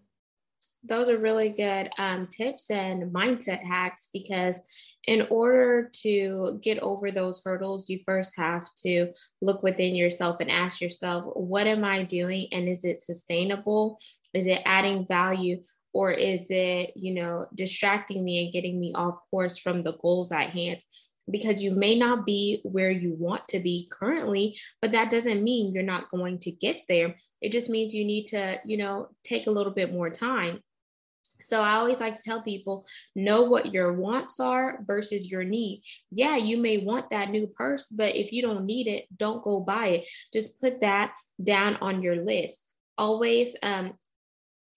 those 0.83 1.09
are 1.09 1.17
really 1.17 1.49
good 1.49 1.89
um, 1.97 2.27
tips 2.27 2.69
and 2.69 3.13
mindset 3.13 3.63
hacks 3.63 4.09
because 4.13 4.59
in 5.07 5.25
order 5.29 5.89
to 6.01 6.59
get 6.61 6.79
over 6.79 7.11
those 7.11 7.41
hurdles 7.43 7.89
you 7.89 7.99
first 8.05 8.33
have 8.37 8.63
to 8.75 9.11
look 9.41 9.63
within 9.63 9.95
yourself 9.95 10.39
and 10.39 10.51
ask 10.51 10.81
yourself 10.81 11.25
what 11.35 11.67
am 11.67 11.83
i 11.83 12.03
doing 12.03 12.47
and 12.51 12.67
is 12.67 12.83
it 12.85 12.97
sustainable? 12.97 13.99
Is 14.33 14.47
it 14.47 14.61
adding 14.65 15.05
value 15.05 15.61
or 15.93 16.11
is 16.11 16.49
it 16.49 16.93
you 16.95 17.13
know 17.13 17.45
distracting 17.53 18.23
me 18.23 18.43
and 18.43 18.53
getting 18.53 18.79
me 18.79 18.93
off 18.95 19.17
course 19.29 19.57
from 19.59 19.83
the 19.83 19.93
goals 19.93 20.31
at 20.31 20.49
hand? 20.49 20.83
Because 21.31 21.63
you 21.63 21.71
may 21.71 21.95
not 21.95 22.25
be 22.25 22.59
where 22.63 22.91
you 22.91 23.15
want 23.17 23.47
to 23.49 23.59
be 23.59 23.87
currently 23.91 24.57
but 24.81 24.91
that 24.91 25.09
doesn't 25.09 25.43
mean 25.43 25.73
you're 25.73 25.83
not 25.83 26.09
going 26.09 26.39
to 26.39 26.51
get 26.51 26.81
there. 26.89 27.15
It 27.41 27.51
just 27.51 27.69
means 27.69 27.93
you 27.93 28.05
need 28.05 28.25
to 28.27 28.59
you 28.65 28.77
know 28.77 29.09
take 29.23 29.47
a 29.47 29.51
little 29.51 29.73
bit 29.73 29.93
more 29.93 30.09
time 30.09 30.61
so 31.43 31.61
I 31.61 31.75
always 31.75 31.99
like 31.99 32.15
to 32.15 32.23
tell 32.23 32.41
people 32.41 32.85
know 33.15 33.43
what 33.43 33.73
your 33.73 33.93
wants 33.93 34.39
are 34.39 34.79
versus 34.85 35.31
your 35.31 35.43
need. 35.43 35.83
Yeah, 36.11 36.37
you 36.37 36.57
may 36.57 36.77
want 36.79 37.09
that 37.09 37.29
new 37.29 37.47
purse, 37.47 37.87
but 37.87 38.15
if 38.15 38.31
you 38.31 38.41
don't 38.41 38.65
need 38.65 38.87
it, 38.87 39.05
don't 39.15 39.43
go 39.43 39.59
buy 39.59 39.87
it. 39.87 40.07
Just 40.31 40.59
put 40.59 40.81
that 40.81 41.15
down 41.43 41.77
on 41.81 42.01
your 42.01 42.17
list. 42.17 42.65
Always 42.97 43.55
um 43.63 43.93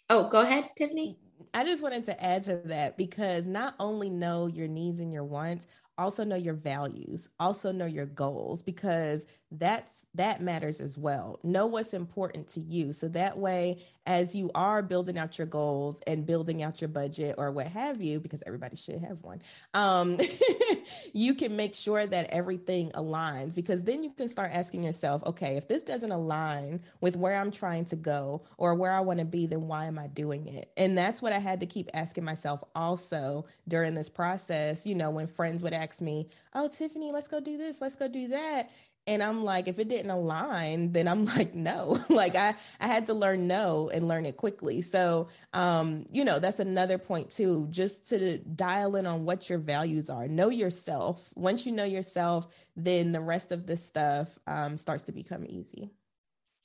Oh, 0.09 0.29
go 0.29 0.41
ahead, 0.41 0.65
Tiffany. 0.77 1.19
I 1.53 1.65
just 1.65 1.83
wanted 1.83 2.05
to 2.05 2.23
add 2.23 2.45
to 2.45 2.61
that 2.67 2.97
because 2.97 3.47
not 3.47 3.75
only 3.81 4.09
know 4.09 4.47
your 4.47 4.69
needs 4.69 5.01
and 5.01 5.13
your 5.13 5.25
wants, 5.25 5.67
also 5.99 6.25
know 6.25 6.37
your 6.37 6.55
values, 6.55 7.29
also 7.39 7.73
know 7.73 7.87
your 7.87 8.07
goals 8.07 8.63
because 8.63 9.27
that's 9.53 10.09
that 10.15 10.41
matters 10.41 10.81
as 10.81 10.99
well. 10.99 11.39
Know 11.43 11.67
what's 11.67 11.95
important 11.95 12.49
to 12.49 12.61
you. 12.61 12.93
So 12.93 13.09
that 13.09 13.39
way 13.39 13.79
as 14.07 14.35
you 14.35 14.51
are 14.55 14.83
building 14.83 15.19
out 15.19 15.37
your 15.37 15.47
goals 15.47 16.01
and 16.07 16.27
building 16.27 16.63
out 16.63 16.81
your 16.81 16.89
budget 16.89 17.35
or 17.39 17.51
what 17.51 17.67
have 17.67 18.01
you, 18.01 18.21
because 18.21 18.43
everybody 18.47 18.77
should 18.77 19.01
have 19.01 19.19
one, 19.23 19.43
um, 19.75 20.19
you 21.13 21.35
can 21.35 21.57
make 21.57 21.75
sure 21.75 22.07
that 22.07 22.29
everything 22.31 22.91
aligns 22.93 23.55
because 23.55 23.83
then 23.83 24.03
you 24.03 24.11
can 24.11 24.29
start 24.29 24.51
asking 24.53 24.83
yourself, 24.83 25.25
okay, 25.27 25.57
if 25.57 25.67
this 25.67 25.83
doesn't 25.83 26.13
align 26.13 26.81
with 27.01 27.17
where 27.17 27.37
I'm 27.37 27.51
trying 27.51 27.85
to 27.87 27.97
go 27.97 28.43
or 28.59 28.75
where 28.75 28.93
I 28.93 29.01
want 29.01 29.19
to 29.19 29.25
be, 29.25 29.47
then 29.47 29.67
why 29.67 29.87
am 29.87 29.99
I 29.99 30.07
doing 30.09 30.47
it? 30.49 30.71
And 30.77 30.97
that's 30.97 31.21
what 31.21 31.33
I 31.33 31.39
had 31.39 31.61
to 31.61 31.67
keep 31.67 31.89
asking 31.95 32.25
myself 32.25 32.63
also 32.75 33.47
during 33.69 33.95
this 33.95 34.09
process. 34.09 34.87
You 34.87 34.95
know, 34.95 35.11
when 35.11 35.27
friends 35.27 35.63
would 35.63 35.73
ask 35.73 35.86
me, 36.01 36.29
oh, 36.55 36.69
Tiffany, 36.69 37.13
let's 37.13 37.29
go 37.29 37.41
do 37.41 37.57
this, 37.57 37.81
let's 37.81 37.97
go 37.97 38.09
do 38.09 38.29
that. 38.29 38.71
And 39.09 39.23
i'm 39.23 39.45
like 39.45 39.69
if 39.69 39.79
it 39.79 39.89
didn't 39.89 40.11
align 40.11 40.91
then 40.91 41.07
i'm 41.07 41.25
like 41.37 41.55
no. 41.55 41.97
Like 42.09 42.35
i 42.35 42.55
i 42.81 42.89
had 42.89 43.07
to 43.07 43.15
learn 43.15 43.47
no 43.47 43.89
and 43.95 44.09
learn 44.09 44.27
it 44.27 44.37
quickly. 44.37 44.81
So 44.81 45.29
um 45.53 46.07
you 46.11 46.25
know 46.25 46.41
that's 46.41 46.59
another 46.59 46.99
point 46.99 47.31
too 47.31 47.69
just 47.71 48.09
to 48.09 48.39
dial 48.39 48.97
in 48.97 49.07
on 49.07 49.25
what 49.25 49.49
your 49.49 49.61
values 49.61 50.11
are. 50.11 50.27
Know 50.27 50.49
yourself. 50.49 51.31
Once 51.37 51.67
you 51.67 51.73
know 51.73 51.85
yourself 51.85 52.49
then 52.75 53.13
the 53.13 53.21
rest 53.21 53.53
of 53.53 53.67
the 53.67 53.77
stuff 53.77 54.39
um, 54.47 54.77
starts 54.77 55.05
to 55.05 55.13
become 55.13 55.47
easy 55.49 55.93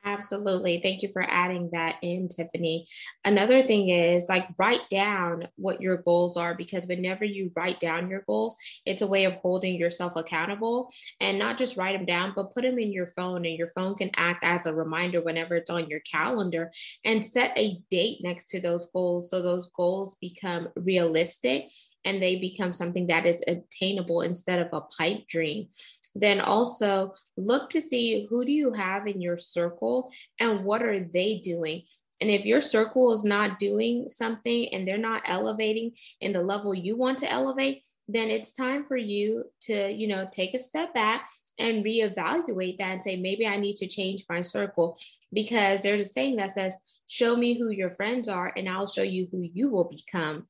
Absolutely. 0.03 0.79
Thank 0.81 1.03
you 1.03 1.09
for 1.13 1.21
adding 1.29 1.69
that 1.73 1.97
in, 2.01 2.27
Tiffany. 2.27 2.87
Another 3.23 3.61
thing 3.61 3.89
is 3.89 4.27
like 4.29 4.47
write 4.57 4.89
down 4.89 5.47
what 5.57 5.79
your 5.79 5.97
goals 5.97 6.37
are 6.37 6.55
because 6.55 6.87
whenever 6.87 7.23
you 7.23 7.51
write 7.55 7.79
down 7.79 8.09
your 8.09 8.23
goals, 8.25 8.55
it's 8.87 9.03
a 9.03 9.07
way 9.07 9.25
of 9.25 9.35
holding 9.35 9.75
yourself 9.75 10.15
accountable 10.15 10.89
and 11.19 11.37
not 11.37 11.55
just 11.55 11.77
write 11.77 11.95
them 11.95 12.05
down, 12.07 12.33
but 12.35 12.51
put 12.51 12.63
them 12.63 12.79
in 12.79 12.91
your 12.91 13.05
phone 13.05 13.45
and 13.45 13.55
your 13.55 13.67
phone 13.67 13.93
can 13.93 14.09
act 14.15 14.43
as 14.43 14.65
a 14.65 14.73
reminder 14.73 15.21
whenever 15.21 15.55
it's 15.55 15.69
on 15.69 15.87
your 15.87 15.99
calendar 16.01 16.71
and 17.05 17.23
set 17.23 17.51
a 17.55 17.77
date 17.91 18.17
next 18.23 18.49
to 18.49 18.59
those 18.59 18.87
goals 18.93 19.29
so 19.29 19.39
those 19.39 19.67
goals 19.75 20.15
become 20.19 20.67
realistic 20.77 21.69
and 22.05 22.21
they 22.21 22.37
become 22.37 22.73
something 22.73 23.05
that 23.05 23.27
is 23.27 23.43
attainable 23.47 24.21
instead 24.21 24.57
of 24.57 24.67
a 24.73 24.81
pipe 24.97 25.27
dream 25.27 25.67
then 26.15 26.41
also 26.41 27.11
look 27.37 27.69
to 27.69 27.81
see 27.81 28.27
who 28.29 28.45
do 28.45 28.51
you 28.51 28.71
have 28.71 29.07
in 29.07 29.21
your 29.21 29.37
circle 29.37 30.11
and 30.39 30.63
what 30.63 30.83
are 30.83 30.99
they 30.99 31.37
doing? 31.37 31.83
And 32.21 32.29
if 32.29 32.45
your 32.45 32.61
circle 32.61 33.11
is 33.11 33.25
not 33.25 33.57
doing 33.57 34.07
something 34.09 34.71
and 34.73 34.87
they're 34.87 34.97
not 34.97 35.23
elevating 35.25 35.93
in 36.21 36.33
the 36.33 36.43
level 36.43 36.73
you 36.73 36.95
want 36.95 37.17
to 37.19 37.31
elevate, 37.31 37.83
then 38.07 38.29
it's 38.29 38.51
time 38.51 38.85
for 38.85 38.95
you 38.95 39.45
to, 39.61 39.91
you 39.91 40.07
know, 40.07 40.27
take 40.31 40.53
a 40.53 40.59
step 40.59 40.93
back 40.93 41.27
and 41.57 41.83
reevaluate 41.83 42.77
that 42.77 42.91
and 42.91 43.01
say, 43.01 43.15
maybe 43.15 43.47
I 43.47 43.57
need 43.57 43.75
to 43.77 43.87
change 43.87 44.25
my 44.29 44.41
circle. 44.41 44.97
Because 45.33 45.81
there's 45.81 46.01
a 46.01 46.05
saying 46.05 46.35
that 46.35 46.53
says, 46.53 46.77
show 47.07 47.35
me 47.35 47.57
who 47.57 47.71
your 47.71 47.89
friends 47.89 48.29
are 48.29 48.53
and 48.55 48.69
I'll 48.69 48.87
show 48.87 49.01
you 49.01 49.27
who 49.31 49.41
you 49.41 49.69
will 49.69 49.85
become 49.85 50.45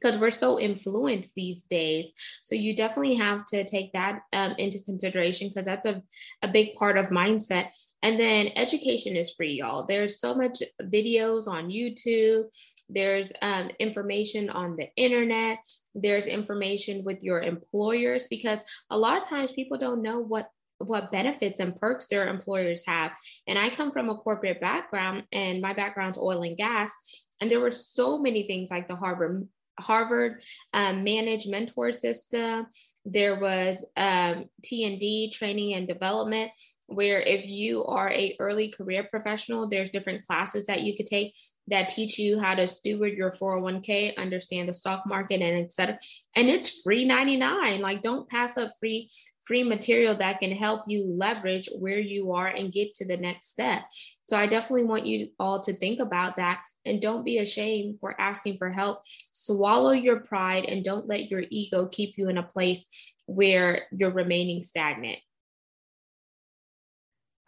because 0.00 0.18
we're 0.18 0.30
so 0.30 0.58
influenced 0.58 1.34
these 1.34 1.64
days. 1.64 2.12
So 2.42 2.54
you 2.54 2.74
definitely 2.74 3.14
have 3.16 3.44
to 3.46 3.64
take 3.64 3.92
that 3.92 4.20
um, 4.32 4.54
into 4.58 4.82
consideration 4.84 5.48
because 5.48 5.66
that's 5.66 5.86
a, 5.86 6.02
a 6.42 6.48
big 6.48 6.74
part 6.74 6.98
of 6.98 7.08
mindset. 7.08 7.68
And 8.02 8.18
then 8.18 8.50
education 8.56 9.16
is 9.16 9.34
free, 9.34 9.54
y'all. 9.54 9.84
There's 9.84 10.20
so 10.20 10.34
much 10.34 10.62
videos 10.82 11.48
on 11.48 11.68
YouTube. 11.68 12.44
There's 12.88 13.30
um, 13.42 13.70
information 13.78 14.50
on 14.50 14.76
the 14.76 14.88
internet. 14.96 15.58
There's 15.94 16.26
information 16.26 17.04
with 17.04 17.22
your 17.22 17.42
employers 17.42 18.26
because 18.28 18.62
a 18.90 18.96
lot 18.96 19.18
of 19.18 19.28
times 19.28 19.52
people 19.52 19.78
don't 19.78 20.02
know 20.02 20.20
what 20.20 20.48
what 20.78 21.10
benefits 21.10 21.60
and 21.60 21.76
perks 21.76 22.06
their 22.06 22.28
employers 22.28 22.84
have. 22.86 23.12
And 23.46 23.58
I 23.58 23.68
come 23.68 23.90
from 23.90 24.10
a 24.10 24.14
corporate 24.14 24.60
background, 24.60 25.24
and 25.32 25.60
my 25.60 25.72
background's 25.72 26.18
oil 26.18 26.42
and 26.42 26.56
gas. 26.56 26.92
And 27.40 27.50
there 27.50 27.60
were 27.60 27.70
so 27.70 28.18
many 28.18 28.44
things 28.44 28.70
like 28.70 28.88
the 28.88 28.96
Harvard 28.96 29.48
Harvard 29.78 30.42
um, 30.74 31.04
ManageMentor 31.04 31.94
System. 31.94 32.66
There 33.04 33.38
was 33.38 33.86
um, 33.96 34.46
T&D, 34.62 35.30
Training 35.30 35.74
and 35.74 35.88
Development, 35.88 36.50
where 36.88 37.20
if 37.20 37.46
you 37.46 37.84
are 37.84 38.10
a 38.10 38.34
early 38.40 38.70
career 38.70 39.06
professional, 39.10 39.68
there's 39.68 39.90
different 39.90 40.24
classes 40.24 40.66
that 40.66 40.82
you 40.82 40.96
could 40.96 41.06
take 41.06 41.34
that 41.68 41.88
teach 41.88 42.18
you 42.18 42.40
how 42.40 42.54
to 42.54 42.66
steward 42.66 43.12
your 43.12 43.30
401k, 43.30 44.16
understand 44.16 44.70
the 44.70 44.74
stock 44.74 45.02
market, 45.06 45.42
and 45.42 45.64
etc. 45.64 45.98
And 46.34 46.48
it's 46.48 46.80
free 46.80 47.04
99. 47.04 47.82
Like, 47.82 48.00
don't 48.00 48.28
pass 48.28 48.56
up 48.56 48.70
free 48.80 49.10
free 49.46 49.62
material 49.62 50.14
that 50.14 50.40
can 50.40 50.50
help 50.50 50.82
you 50.86 51.04
leverage 51.04 51.68
where 51.78 51.98
you 51.98 52.32
are 52.32 52.48
and 52.48 52.72
get 52.72 52.92
to 52.94 53.06
the 53.06 53.16
next 53.16 53.48
step. 53.48 53.82
So 54.28 54.36
I 54.36 54.46
definitely 54.46 54.84
want 54.84 55.06
you 55.06 55.28
all 55.38 55.60
to 55.60 55.72
think 55.72 56.00
about 56.00 56.36
that 56.36 56.62
and 56.84 57.00
don't 57.00 57.24
be 57.24 57.38
ashamed 57.38 57.98
for 57.98 58.18
asking 58.20 58.58
for 58.58 58.70
help. 58.70 59.00
Swallow 59.32 59.92
your 59.92 60.20
pride 60.20 60.66
and 60.66 60.84
don't 60.84 61.08
let 61.08 61.30
your 61.30 61.44
ego 61.50 61.86
keep 61.86 62.18
you 62.18 62.28
in 62.28 62.36
a 62.36 62.42
place 62.42 63.14
where 63.26 63.86
you're 63.90 64.10
remaining 64.10 64.60
stagnant. 64.60 65.18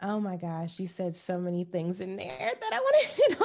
Oh 0.03 0.19
my 0.19 0.35
gosh, 0.35 0.79
you 0.79 0.87
said 0.87 1.15
so 1.15 1.37
many 1.37 1.63
things 1.63 1.99
in 1.99 2.15
there 2.15 2.27
that 2.61 2.73
I 2.73 2.79
want 2.79 2.95
to 3.01 3.07
hit 3.15 3.41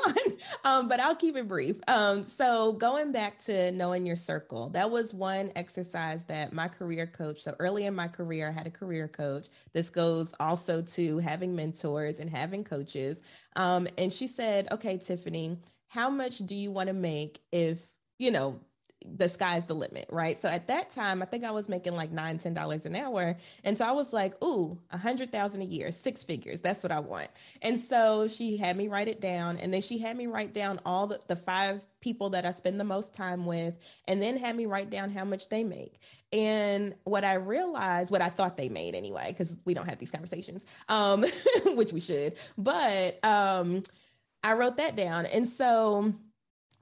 on, 0.64 0.80
um, 0.80 0.88
but 0.88 1.00
I'll 1.00 1.14
keep 1.14 1.36
it 1.36 1.46
brief. 1.46 1.76
Um, 1.86 2.22
so, 2.24 2.72
going 2.72 3.12
back 3.12 3.38
to 3.44 3.70
knowing 3.72 4.06
your 4.06 4.16
circle, 4.16 4.70
that 4.70 4.90
was 4.90 5.12
one 5.12 5.52
exercise 5.54 6.24
that 6.24 6.54
my 6.54 6.68
career 6.68 7.06
coach, 7.06 7.42
so 7.42 7.54
early 7.58 7.84
in 7.84 7.94
my 7.94 8.08
career, 8.08 8.48
I 8.48 8.52
had 8.52 8.66
a 8.66 8.70
career 8.70 9.06
coach. 9.06 9.48
This 9.74 9.90
goes 9.90 10.34
also 10.40 10.80
to 10.80 11.18
having 11.18 11.54
mentors 11.54 12.20
and 12.20 12.30
having 12.30 12.64
coaches. 12.64 13.22
Um, 13.54 13.86
and 13.98 14.10
she 14.10 14.26
said, 14.26 14.68
Okay, 14.72 14.96
Tiffany, 14.96 15.58
how 15.88 16.08
much 16.08 16.38
do 16.38 16.54
you 16.54 16.70
want 16.70 16.86
to 16.88 16.94
make 16.94 17.40
if, 17.52 17.86
you 18.18 18.30
know, 18.30 18.60
the 19.14 19.28
sky's 19.28 19.64
the 19.64 19.74
limit, 19.74 20.06
right? 20.10 20.38
So 20.38 20.48
at 20.48 20.66
that 20.68 20.90
time, 20.90 21.22
I 21.22 21.24
think 21.26 21.44
I 21.44 21.50
was 21.50 21.68
making 21.68 21.94
like 21.94 22.10
nine, 22.10 22.38
ten 22.38 22.54
dollars 22.54 22.86
an 22.86 22.96
hour, 22.96 23.36
and 23.64 23.76
so 23.76 23.84
I 23.84 23.92
was 23.92 24.12
like, 24.12 24.42
"Ooh, 24.42 24.78
a 24.90 24.98
hundred 24.98 25.32
thousand 25.32 25.62
a 25.62 25.64
year, 25.64 25.90
six 25.92 26.22
figures. 26.22 26.60
That's 26.60 26.82
what 26.82 26.92
I 26.92 27.00
want." 27.00 27.28
And 27.62 27.78
so 27.78 28.28
she 28.28 28.56
had 28.56 28.76
me 28.76 28.88
write 28.88 29.08
it 29.08 29.20
down, 29.20 29.58
and 29.58 29.72
then 29.72 29.80
she 29.80 29.98
had 29.98 30.16
me 30.16 30.26
write 30.26 30.52
down 30.52 30.80
all 30.84 31.06
the, 31.06 31.20
the 31.26 31.36
five 31.36 31.80
people 32.00 32.30
that 32.30 32.44
I 32.44 32.50
spend 32.50 32.78
the 32.78 32.84
most 32.84 33.14
time 33.14 33.46
with, 33.46 33.74
and 34.06 34.22
then 34.22 34.36
had 34.36 34.56
me 34.56 34.66
write 34.66 34.90
down 34.90 35.10
how 35.10 35.24
much 35.24 35.48
they 35.48 35.64
make. 35.64 36.00
And 36.32 36.94
what 37.04 37.24
I 37.24 37.34
realized, 37.34 38.10
what 38.10 38.22
I 38.22 38.28
thought 38.28 38.56
they 38.56 38.68
made 38.68 38.94
anyway, 38.94 39.26
because 39.28 39.56
we 39.64 39.74
don't 39.74 39.88
have 39.88 39.98
these 39.98 40.10
conversations, 40.10 40.64
um, 40.88 41.24
which 41.64 41.92
we 41.92 42.00
should, 42.00 42.34
but 42.56 43.24
um, 43.24 43.82
I 44.42 44.52
wrote 44.52 44.76
that 44.76 44.96
down, 44.96 45.26
and 45.26 45.48
so 45.48 46.14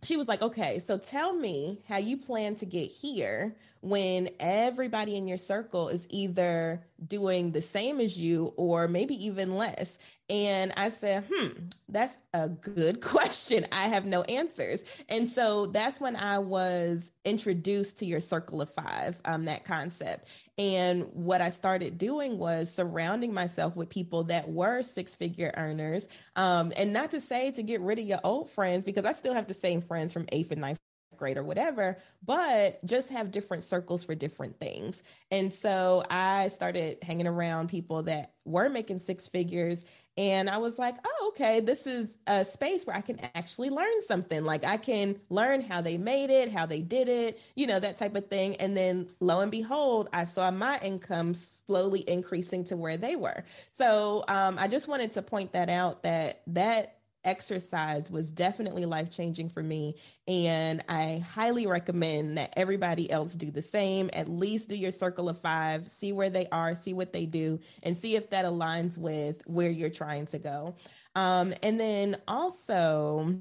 she 0.04 0.16
was 0.16 0.28
like, 0.28 0.42
okay, 0.42 0.78
so 0.78 0.96
tell 0.98 1.34
me 1.34 1.80
how 1.88 1.96
you 1.96 2.16
plan 2.16 2.54
to 2.56 2.66
get 2.66 2.90
here 2.90 3.54
when 3.84 4.30
everybody 4.40 5.14
in 5.14 5.28
your 5.28 5.36
circle 5.36 5.90
is 5.90 6.06
either 6.08 6.82
doing 7.06 7.52
the 7.52 7.60
same 7.60 8.00
as 8.00 8.18
you 8.18 8.54
or 8.56 8.88
maybe 8.88 9.14
even 9.26 9.56
less. 9.56 9.98
And 10.30 10.72
I 10.74 10.88
said, 10.88 11.26
hmm, 11.30 11.48
that's 11.90 12.16
a 12.32 12.48
good 12.48 13.00
question. 13.02 13.66
I 13.72 13.88
have 13.88 14.06
no 14.06 14.22
answers. 14.22 14.82
And 15.10 15.28
so 15.28 15.66
that's 15.66 16.00
when 16.00 16.16
I 16.16 16.38
was 16.38 17.12
introduced 17.26 17.98
to 17.98 18.06
your 18.06 18.20
circle 18.20 18.62
of 18.62 18.70
five, 18.70 19.20
um, 19.26 19.44
that 19.44 19.66
concept. 19.66 20.28
And 20.56 21.10
what 21.12 21.42
I 21.42 21.50
started 21.50 21.98
doing 21.98 22.38
was 22.38 22.72
surrounding 22.72 23.34
myself 23.34 23.76
with 23.76 23.90
people 23.90 24.24
that 24.24 24.48
were 24.48 24.80
six 24.80 25.14
figure 25.14 25.52
earners. 25.58 26.08
Um, 26.36 26.72
and 26.78 26.94
not 26.94 27.10
to 27.10 27.20
say 27.20 27.50
to 27.50 27.62
get 27.62 27.82
rid 27.82 27.98
of 27.98 28.06
your 28.06 28.20
old 28.24 28.48
friends, 28.48 28.82
because 28.82 29.04
I 29.04 29.12
still 29.12 29.34
have 29.34 29.46
the 29.46 29.52
same 29.52 29.82
friends 29.82 30.10
from 30.10 30.24
eighth 30.32 30.52
and 30.52 30.62
ninth 30.62 30.78
grade 31.16 31.36
or 31.36 31.42
whatever, 31.42 31.98
but 32.24 32.84
just 32.84 33.10
have 33.10 33.30
different 33.30 33.62
circles 33.62 34.04
for 34.04 34.14
different 34.14 34.58
things. 34.58 35.02
And 35.30 35.52
so 35.52 36.04
I 36.10 36.48
started 36.48 36.98
hanging 37.02 37.26
around 37.26 37.68
people 37.68 38.02
that 38.04 38.32
were 38.44 38.68
making 38.68 38.98
six 38.98 39.26
figures. 39.26 39.84
And 40.16 40.48
I 40.48 40.58
was 40.58 40.78
like, 40.78 40.96
oh, 41.04 41.32
okay, 41.32 41.60
this 41.60 41.86
is 41.86 42.18
a 42.26 42.44
space 42.44 42.86
where 42.86 42.94
I 42.94 43.00
can 43.00 43.18
actually 43.34 43.70
learn 43.70 44.02
something. 44.06 44.44
Like 44.44 44.64
I 44.64 44.76
can 44.76 45.18
learn 45.28 45.60
how 45.60 45.80
they 45.80 45.96
made 45.96 46.30
it, 46.30 46.52
how 46.52 46.66
they 46.66 46.80
did 46.80 47.08
it, 47.08 47.40
you 47.56 47.66
know, 47.66 47.80
that 47.80 47.96
type 47.96 48.14
of 48.14 48.28
thing. 48.28 48.54
And 48.56 48.76
then 48.76 49.08
lo 49.20 49.40
and 49.40 49.50
behold, 49.50 50.08
I 50.12 50.24
saw 50.24 50.50
my 50.50 50.78
income 50.82 51.34
slowly 51.34 52.08
increasing 52.08 52.64
to 52.64 52.76
where 52.76 52.96
they 52.96 53.16
were. 53.16 53.44
So 53.70 54.24
um, 54.28 54.56
I 54.58 54.68
just 54.68 54.88
wanted 54.88 55.12
to 55.12 55.22
point 55.22 55.52
that 55.52 55.68
out 55.68 56.02
that 56.04 56.42
that 56.48 56.98
exercise 57.24 58.10
was 58.10 58.30
definitely 58.30 58.84
life 58.84 59.10
changing 59.10 59.48
for 59.48 59.62
me. 59.62 59.96
And 60.28 60.82
I 60.88 61.24
highly 61.28 61.66
recommend 61.66 62.38
that 62.38 62.52
everybody 62.56 63.10
else 63.10 63.34
do 63.34 63.50
the 63.50 63.62
same. 63.62 64.10
At 64.12 64.28
least 64.28 64.68
do 64.68 64.76
your 64.76 64.90
circle 64.90 65.28
of 65.28 65.38
five, 65.40 65.90
see 65.90 66.12
where 66.12 66.30
they 66.30 66.46
are, 66.52 66.74
see 66.74 66.92
what 66.92 67.12
they 67.12 67.26
do, 67.26 67.60
and 67.82 67.96
see 67.96 68.16
if 68.16 68.30
that 68.30 68.44
aligns 68.44 68.98
with 68.98 69.42
where 69.46 69.70
you're 69.70 69.90
trying 69.90 70.26
to 70.26 70.38
go. 70.38 70.74
Um, 71.14 71.54
and 71.62 71.78
then 71.78 72.16
also, 72.26 73.38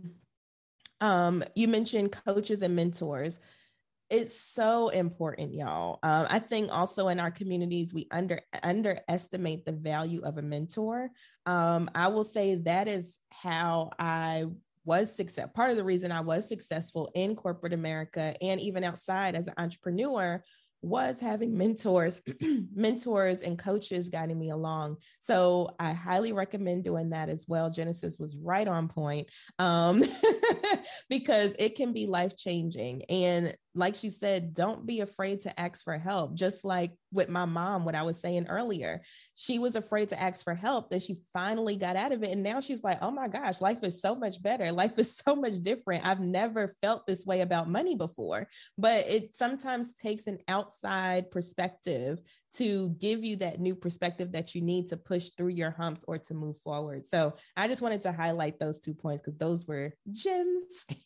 um, 1.02 1.44
you 1.56 1.68
mentioned 1.68 2.12
coaches 2.26 2.62
and 2.62 2.76
mentors 2.76 3.40
it's 4.10 4.40
so 4.40 4.90
important 4.90 5.54
y'all 5.54 6.00
um, 6.04 6.28
i 6.30 6.40
think 6.40 6.72
also 6.72 7.08
in 7.08 7.20
our 7.20 7.32
communities 7.32 7.94
we 7.94 8.08
under 8.12 8.40
underestimate 8.62 9.66
the 9.66 9.72
value 9.72 10.22
of 10.24 10.38
a 10.38 10.42
mentor 10.42 11.10
um, 11.46 11.90
i 11.96 12.08
will 12.08 12.24
say 12.24 12.56
that 12.56 12.88
is 12.88 13.20
how 13.32 13.90
i 14.00 14.46
was 14.86 15.16
success 15.16 15.48
part 15.56 15.72
of 15.72 15.78
the 15.78 15.84
reason 15.84 16.12
i 16.12 16.22
was 16.22 16.48
successful 16.48 17.10
in 17.16 17.36
corporate 17.36 17.74
america 17.74 18.36
and 18.42 18.60
even 18.60 18.84
outside 18.84 19.36
as 19.36 19.48
an 19.48 19.54
entrepreneur 19.58 20.44
was 20.84 21.22
having 21.22 21.58
mentors, 21.58 22.22
mentors 22.76 23.42
and 23.42 23.58
coaches 23.58 24.10
guiding 24.10 24.38
me 24.38 24.50
along. 24.50 24.98
So 25.20 25.74
I 25.80 25.94
highly 25.94 26.34
recommend 26.34 26.84
doing 26.84 27.12
that 27.12 27.30
as 27.30 27.46
well. 27.48 27.70
Genesis 27.70 28.18
was 28.20 28.36
right 28.36 28.68
on 28.68 28.90
point 28.90 29.30
um, 29.60 30.04
because 31.10 31.56
it 31.58 31.76
can 31.76 31.94
be 31.94 32.06
life 32.06 32.36
changing. 32.36 33.04
And 33.04 33.56
like 33.76 33.96
she 33.96 34.10
said, 34.10 34.54
don't 34.54 34.86
be 34.86 35.00
afraid 35.02 35.42
to 35.42 35.60
ask 35.60 35.84
for 35.84 35.98
help. 35.98 36.36
Just 36.36 36.64
like 36.64 36.92
with 37.12 37.30
my 37.30 37.46
mom, 37.46 37.86
what 37.86 37.96
I 37.96 38.04
was 38.04 38.20
saying 38.20 38.48
earlier, 38.48 39.02
she 39.36 39.60
was 39.60 39.76
afraid 39.76 40.10
to 40.10 40.22
ask 40.22 40.44
for 40.44 40.54
help, 40.54 40.92
that 40.92 41.02
she 41.02 41.18
finally 41.34 41.76
got 41.76 41.96
out 41.96 42.12
of 42.12 42.24
it. 42.24 42.32
And 42.32 42.44
now 42.44 42.60
she's 42.60 42.84
like, 42.84 43.00
oh 43.02 43.12
my 43.12 43.28
gosh, 43.28 43.62
life 43.62 43.80
is 43.84 44.02
so 44.02 44.16
much 44.16 44.42
better. 44.42 44.72
Life 44.84 44.98
is 44.98 45.16
so 45.16 45.36
much 45.36 45.62
different. 45.62 46.06
I've 46.06 46.20
never 46.20 46.68
felt 46.82 47.06
this 47.08 47.26
way 47.26 47.42
about 47.42 47.70
money 47.70 47.96
before. 47.96 48.48
But 48.78 49.08
it 49.08 49.36
sometimes 49.36 49.94
takes 49.94 50.28
an 50.28 50.40
outside 50.48 51.32
perspective 51.32 52.20
to 52.56 52.90
give 53.00 53.24
you 53.24 53.38
that 53.38 53.60
new 53.60 53.76
perspective 53.76 54.32
that 54.34 54.54
you 54.54 54.62
need 54.62 54.88
to 54.88 54.98
push 54.98 55.30
through 55.38 55.50
your 55.50 55.72
humps 55.72 56.04
or 56.08 56.18
to 56.18 56.34
move 56.34 56.56
forward. 56.64 57.06
So 57.06 57.36
I 57.56 57.68
just 57.68 57.82
wanted 57.82 58.02
to 58.04 58.12
highlight 58.12 58.60
those 58.60 58.80
two 58.80 58.94
points 58.94 59.22
because 59.22 59.38
those 59.38 59.66
were 59.68 59.94
gems. 60.12 60.64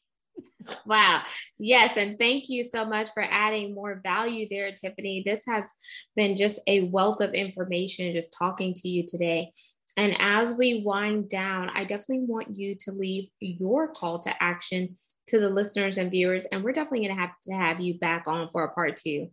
Wow. 0.85 1.23
Yes. 1.59 1.97
And 1.97 2.17
thank 2.17 2.49
you 2.49 2.63
so 2.63 2.85
much 2.85 3.09
for 3.13 3.23
adding 3.23 3.73
more 3.73 3.99
value 4.03 4.47
there, 4.49 4.71
Tiffany. 4.71 5.23
This 5.25 5.45
has 5.47 5.73
been 6.15 6.35
just 6.35 6.61
a 6.67 6.83
wealth 6.83 7.21
of 7.21 7.33
information 7.33 8.11
just 8.11 8.35
talking 8.37 8.73
to 8.75 8.89
you 8.89 9.05
today. 9.05 9.51
And 9.97 10.15
as 10.19 10.55
we 10.55 10.83
wind 10.85 11.29
down, 11.29 11.69
I 11.73 11.83
definitely 11.83 12.25
want 12.27 12.55
you 12.55 12.75
to 12.81 12.91
leave 12.91 13.29
your 13.39 13.87
call 13.87 14.19
to 14.19 14.43
action 14.43 14.95
to 15.27 15.39
the 15.39 15.49
listeners 15.49 15.97
and 15.97 16.11
viewers. 16.11 16.45
And 16.45 16.63
we're 16.63 16.71
definitely 16.71 17.07
going 17.07 17.15
to 17.15 17.21
have 17.21 17.31
to 17.47 17.53
have 17.53 17.81
you 17.81 17.97
back 17.97 18.27
on 18.27 18.47
for 18.47 18.63
a 18.63 18.73
part 18.73 18.95
two. 18.95 19.29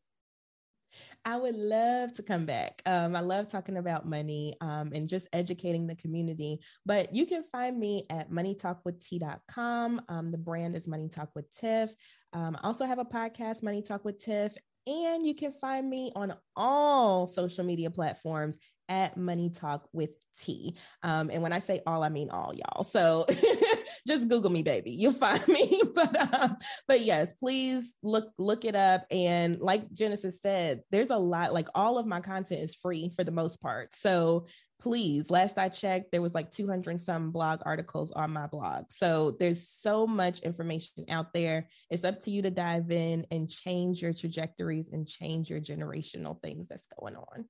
I 1.24 1.36
would 1.36 1.56
love 1.56 2.12
to 2.14 2.22
come 2.22 2.44
back. 2.44 2.82
Um, 2.84 3.16
I 3.16 3.20
love 3.20 3.48
talking 3.48 3.78
about 3.78 4.06
money 4.06 4.54
um, 4.60 4.92
and 4.94 5.08
just 5.08 5.26
educating 5.32 5.86
the 5.86 5.94
community. 5.94 6.60
But 6.84 7.14
you 7.14 7.24
can 7.24 7.42
find 7.42 7.78
me 7.78 8.04
at 8.10 8.30
moneytalkwitht.com. 8.30 10.02
Um, 10.08 10.30
the 10.30 10.38
brand 10.38 10.76
is 10.76 10.86
Money 10.86 11.08
Talk 11.08 11.30
with 11.34 11.50
Tiff. 11.50 11.94
Um, 12.32 12.58
I 12.62 12.66
also 12.66 12.84
have 12.84 12.98
a 12.98 13.04
podcast, 13.04 13.62
Money 13.62 13.82
Talk 13.82 14.04
with 14.04 14.22
Tiff. 14.22 14.54
And 14.86 15.24
you 15.26 15.34
can 15.34 15.52
find 15.52 15.88
me 15.88 16.12
on 16.14 16.34
all 16.56 17.26
social 17.26 17.64
media 17.64 17.90
platforms 17.90 18.58
at 18.90 19.16
Money 19.16 19.48
Talk 19.48 19.88
with 19.92 20.10
T. 20.38 20.76
Um, 21.02 21.30
and 21.30 21.42
when 21.42 21.52
I 21.52 21.58
say 21.58 21.80
all, 21.86 22.02
I 22.02 22.10
mean 22.10 22.28
all, 22.28 22.52
y'all. 22.54 22.84
So 22.84 23.24
just 24.06 24.28
Google 24.28 24.50
me, 24.50 24.62
baby. 24.62 24.90
You'll 24.90 25.12
find 25.12 25.46
me. 25.48 25.82
but 25.94 26.34
um, 26.40 26.56
but 26.86 27.00
yes, 27.00 27.32
please 27.32 27.96
look 28.02 28.30
look 28.38 28.64
it 28.64 28.76
up. 28.76 29.06
And 29.10 29.60
like 29.60 29.92
Genesis 29.92 30.40
said, 30.40 30.82
there's 30.90 31.10
a 31.10 31.16
lot. 31.16 31.52
Like 31.54 31.68
all 31.74 31.98
of 31.98 32.06
my 32.06 32.20
content 32.20 32.60
is 32.60 32.74
free 32.74 33.12
for 33.16 33.24
the 33.24 33.30
most 33.30 33.60
part. 33.60 33.94
So 33.94 34.46
please, 34.80 35.30
last 35.30 35.58
I 35.58 35.68
checked, 35.68 36.12
there 36.12 36.20
was 36.20 36.34
like 36.34 36.50
200 36.50 37.00
some 37.00 37.30
blog 37.30 37.60
articles 37.64 38.10
on 38.10 38.32
my 38.32 38.46
blog. 38.46 38.84
So 38.90 39.36
there's 39.38 39.68
so 39.68 40.06
much 40.06 40.40
information 40.40 41.06
out 41.08 41.32
there. 41.32 41.68
It's 41.90 42.04
up 42.04 42.20
to 42.22 42.30
you 42.30 42.42
to 42.42 42.50
dive 42.50 42.90
in 42.90 43.26
and 43.30 43.48
change 43.48 44.02
your 44.02 44.12
trajectories 44.12 44.90
and 44.92 45.08
change 45.08 45.48
your 45.48 45.60
generational 45.60 46.40
things 46.42 46.68
that's 46.68 46.86
going 47.00 47.16
on. 47.16 47.46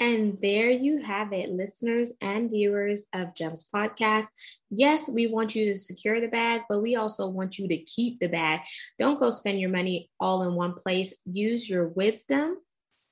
And 0.00 0.36
there 0.42 0.70
you 0.70 0.98
have 0.98 1.32
it, 1.32 1.50
listeners 1.50 2.14
and 2.20 2.50
viewers 2.50 3.06
of 3.14 3.34
Gems 3.36 3.64
Podcast. 3.72 4.26
Yes, 4.68 5.08
we 5.08 5.28
want 5.28 5.54
you 5.54 5.66
to 5.66 5.74
secure 5.74 6.20
the 6.20 6.26
bag, 6.26 6.62
but 6.68 6.82
we 6.82 6.96
also 6.96 7.28
want 7.28 7.58
you 7.58 7.68
to 7.68 7.76
keep 7.76 8.18
the 8.18 8.28
bag. 8.28 8.60
Don't 8.98 9.20
go 9.20 9.30
spend 9.30 9.60
your 9.60 9.70
money 9.70 10.10
all 10.18 10.42
in 10.42 10.54
one 10.54 10.74
place. 10.74 11.14
Use 11.24 11.70
your 11.70 11.88
wisdom, 11.88 12.56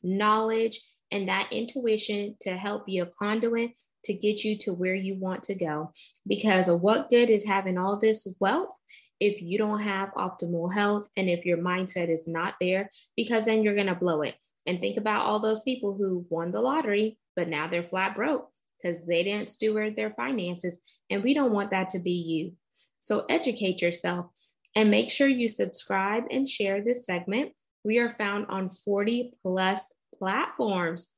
knowledge, 0.03 0.81
and 1.13 1.29
that 1.29 1.53
intuition 1.53 2.35
to 2.41 2.57
help 2.57 2.87
be 2.87 2.99
a 2.99 3.07
conduit 3.07 3.79
to 4.05 4.15
get 4.15 4.43
you 4.43 4.57
to 4.59 4.73
where 4.73 4.95
you 4.95 5.15
want 5.15 5.45
to 5.45 5.55
go. 5.55 5.93
Because 6.27 6.69
what 6.69 7.11
good 7.11 7.31
is 7.31 7.45
having 7.45 7.79
all 7.79 7.97
this 7.97 8.27
wealth 8.41 8.77
if 9.23 9.41
you 9.41 9.57
don't 9.57 9.81
have 9.81 10.13
optimal 10.15 10.75
health 10.75 11.09
and 11.17 11.31
if 11.31 11.47
your 11.47 11.59
mindset 11.59 12.11
is 12.11 12.27
not 12.27 12.55
there, 12.61 12.91
because 13.17 13.45
then 13.45 13.63
you're 13.63 13.77
going 13.77 13.87
to 13.87 13.95
blow 13.95 14.23
it. 14.23 14.35
And 14.67 14.81
think 14.81 14.99
about 14.99 15.25
all 15.25 15.39
those 15.39 15.63
people 15.63 15.95
who 15.95 16.27
won 16.29 16.51
the 16.51 16.61
lottery, 16.61 17.19
but 17.37 17.47
now 17.47 17.69
they're 17.69 17.85
flat 17.85 18.17
broke 18.17 18.51
because 18.77 19.07
they 19.07 19.23
didn't 19.23 19.49
steward 19.49 19.95
their 19.95 20.11
finances. 20.11 20.99
And 21.09 21.23
we 21.23 21.35
don't 21.35 21.53
want 21.53 21.71
that 21.71 21.91
to 21.91 22.01
be 22.01 22.11
you. 22.11 22.55
So 22.99 23.25
educate 23.29 23.81
yourself 23.81 24.27
and 24.75 24.91
make 24.91 25.09
sure 25.09 25.29
you 25.29 25.49
subscribe 25.49 26.25
and 26.33 26.49
share 26.49 26.83
this 26.83 27.07
segment. 27.07 27.53
We 27.85 28.01
are 28.01 28.09
found 28.09 28.47
on 28.49 28.69
40 28.69 29.35
plus 29.41 29.95
platforms. 30.19 31.11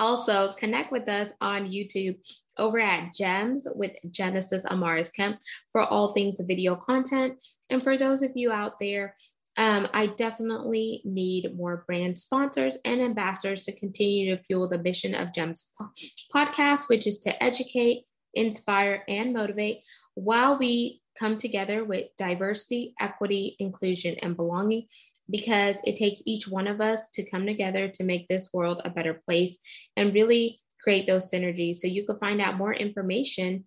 Also, 0.00 0.52
connect 0.54 0.90
with 0.90 1.08
us 1.08 1.32
on 1.40 1.68
YouTube 1.68 2.16
over 2.58 2.80
at 2.80 3.12
Gems 3.12 3.68
with 3.76 3.92
Genesis 4.10 4.64
Amaris 4.64 5.14
Kemp 5.14 5.38
for 5.70 5.82
all 5.82 6.08
things 6.08 6.40
video 6.46 6.74
content. 6.74 7.40
And 7.70 7.82
for 7.82 7.96
those 7.96 8.22
of 8.22 8.32
you 8.34 8.50
out 8.50 8.78
there 8.80 9.14
um, 9.56 9.88
I 9.92 10.06
definitely 10.06 11.02
need 11.04 11.54
more 11.54 11.84
brand 11.86 12.18
sponsors 12.18 12.78
and 12.84 13.00
ambassadors 13.00 13.64
to 13.64 13.78
continue 13.78 14.34
to 14.34 14.42
fuel 14.42 14.68
the 14.68 14.78
mission 14.78 15.14
of 15.14 15.34
GEMS 15.34 15.74
podcast, 16.34 16.88
which 16.88 17.06
is 17.06 17.18
to 17.20 17.42
educate, 17.42 18.04
inspire, 18.34 19.02
and 19.08 19.32
motivate 19.34 19.82
while 20.14 20.56
we 20.56 20.99
come 21.18 21.36
together 21.36 21.84
with 21.84 22.06
diversity, 22.16 22.94
equity, 23.00 23.56
inclusion, 23.58 24.16
and 24.22 24.36
belonging, 24.36 24.86
because 25.30 25.80
it 25.84 25.96
takes 25.96 26.22
each 26.26 26.48
one 26.48 26.66
of 26.66 26.80
us 26.80 27.10
to 27.10 27.28
come 27.28 27.44
together 27.46 27.88
to 27.88 28.04
make 28.04 28.26
this 28.28 28.50
world 28.52 28.80
a 28.84 28.90
better 28.90 29.20
place 29.26 29.58
and 29.96 30.14
really 30.14 30.60
create 30.82 31.06
those 31.06 31.30
synergies. 31.30 31.76
So 31.76 31.86
you 31.88 32.06
can 32.06 32.18
find 32.18 32.40
out 32.40 32.56
more 32.56 32.72
information 32.74 33.64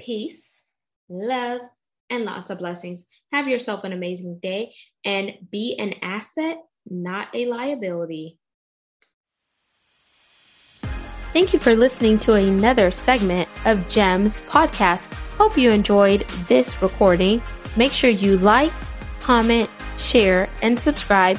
peace, 0.00 0.62
love, 1.08 1.60
and 2.08 2.24
lots 2.24 2.50
of 2.50 2.58
blessings. 2.58 3.06
Have 3.32 3.46
yourself 3.46 3.84
an 3.84 3.92
amazing 3.92 4.40
day 4.42 4.74
and 5.04 5.38
be 5.50 5.76
an 5.78 5.94
asset, 6.02 6.58
not 6.88 7.28
a 7.34 7.46
liability. 7.46 8.38
Thank 11.32 11.52
you 11.52 11.60
for 11.60 11.76
listening 11.76 12.18
to 12.20 12.32
another 12.34 12.90
segment 12.90 13.48
of 13.64 13.88
GEMS 13.88 14.40
podcast. 14.40 15.04
Hope 15.36 15.56
you 15.56 15.70
enjoyed 15.70 16.22
this 16.48 16.82
recording. 16.82 17.40
Make 17.76 17.92
sure 17.92 18.10
you 18.10 18.36
like, 18.38 18.72
comment, 19.20 19.70
share, 19.96 20.48
and 20.60 20.76
subscribe 20.76 21.38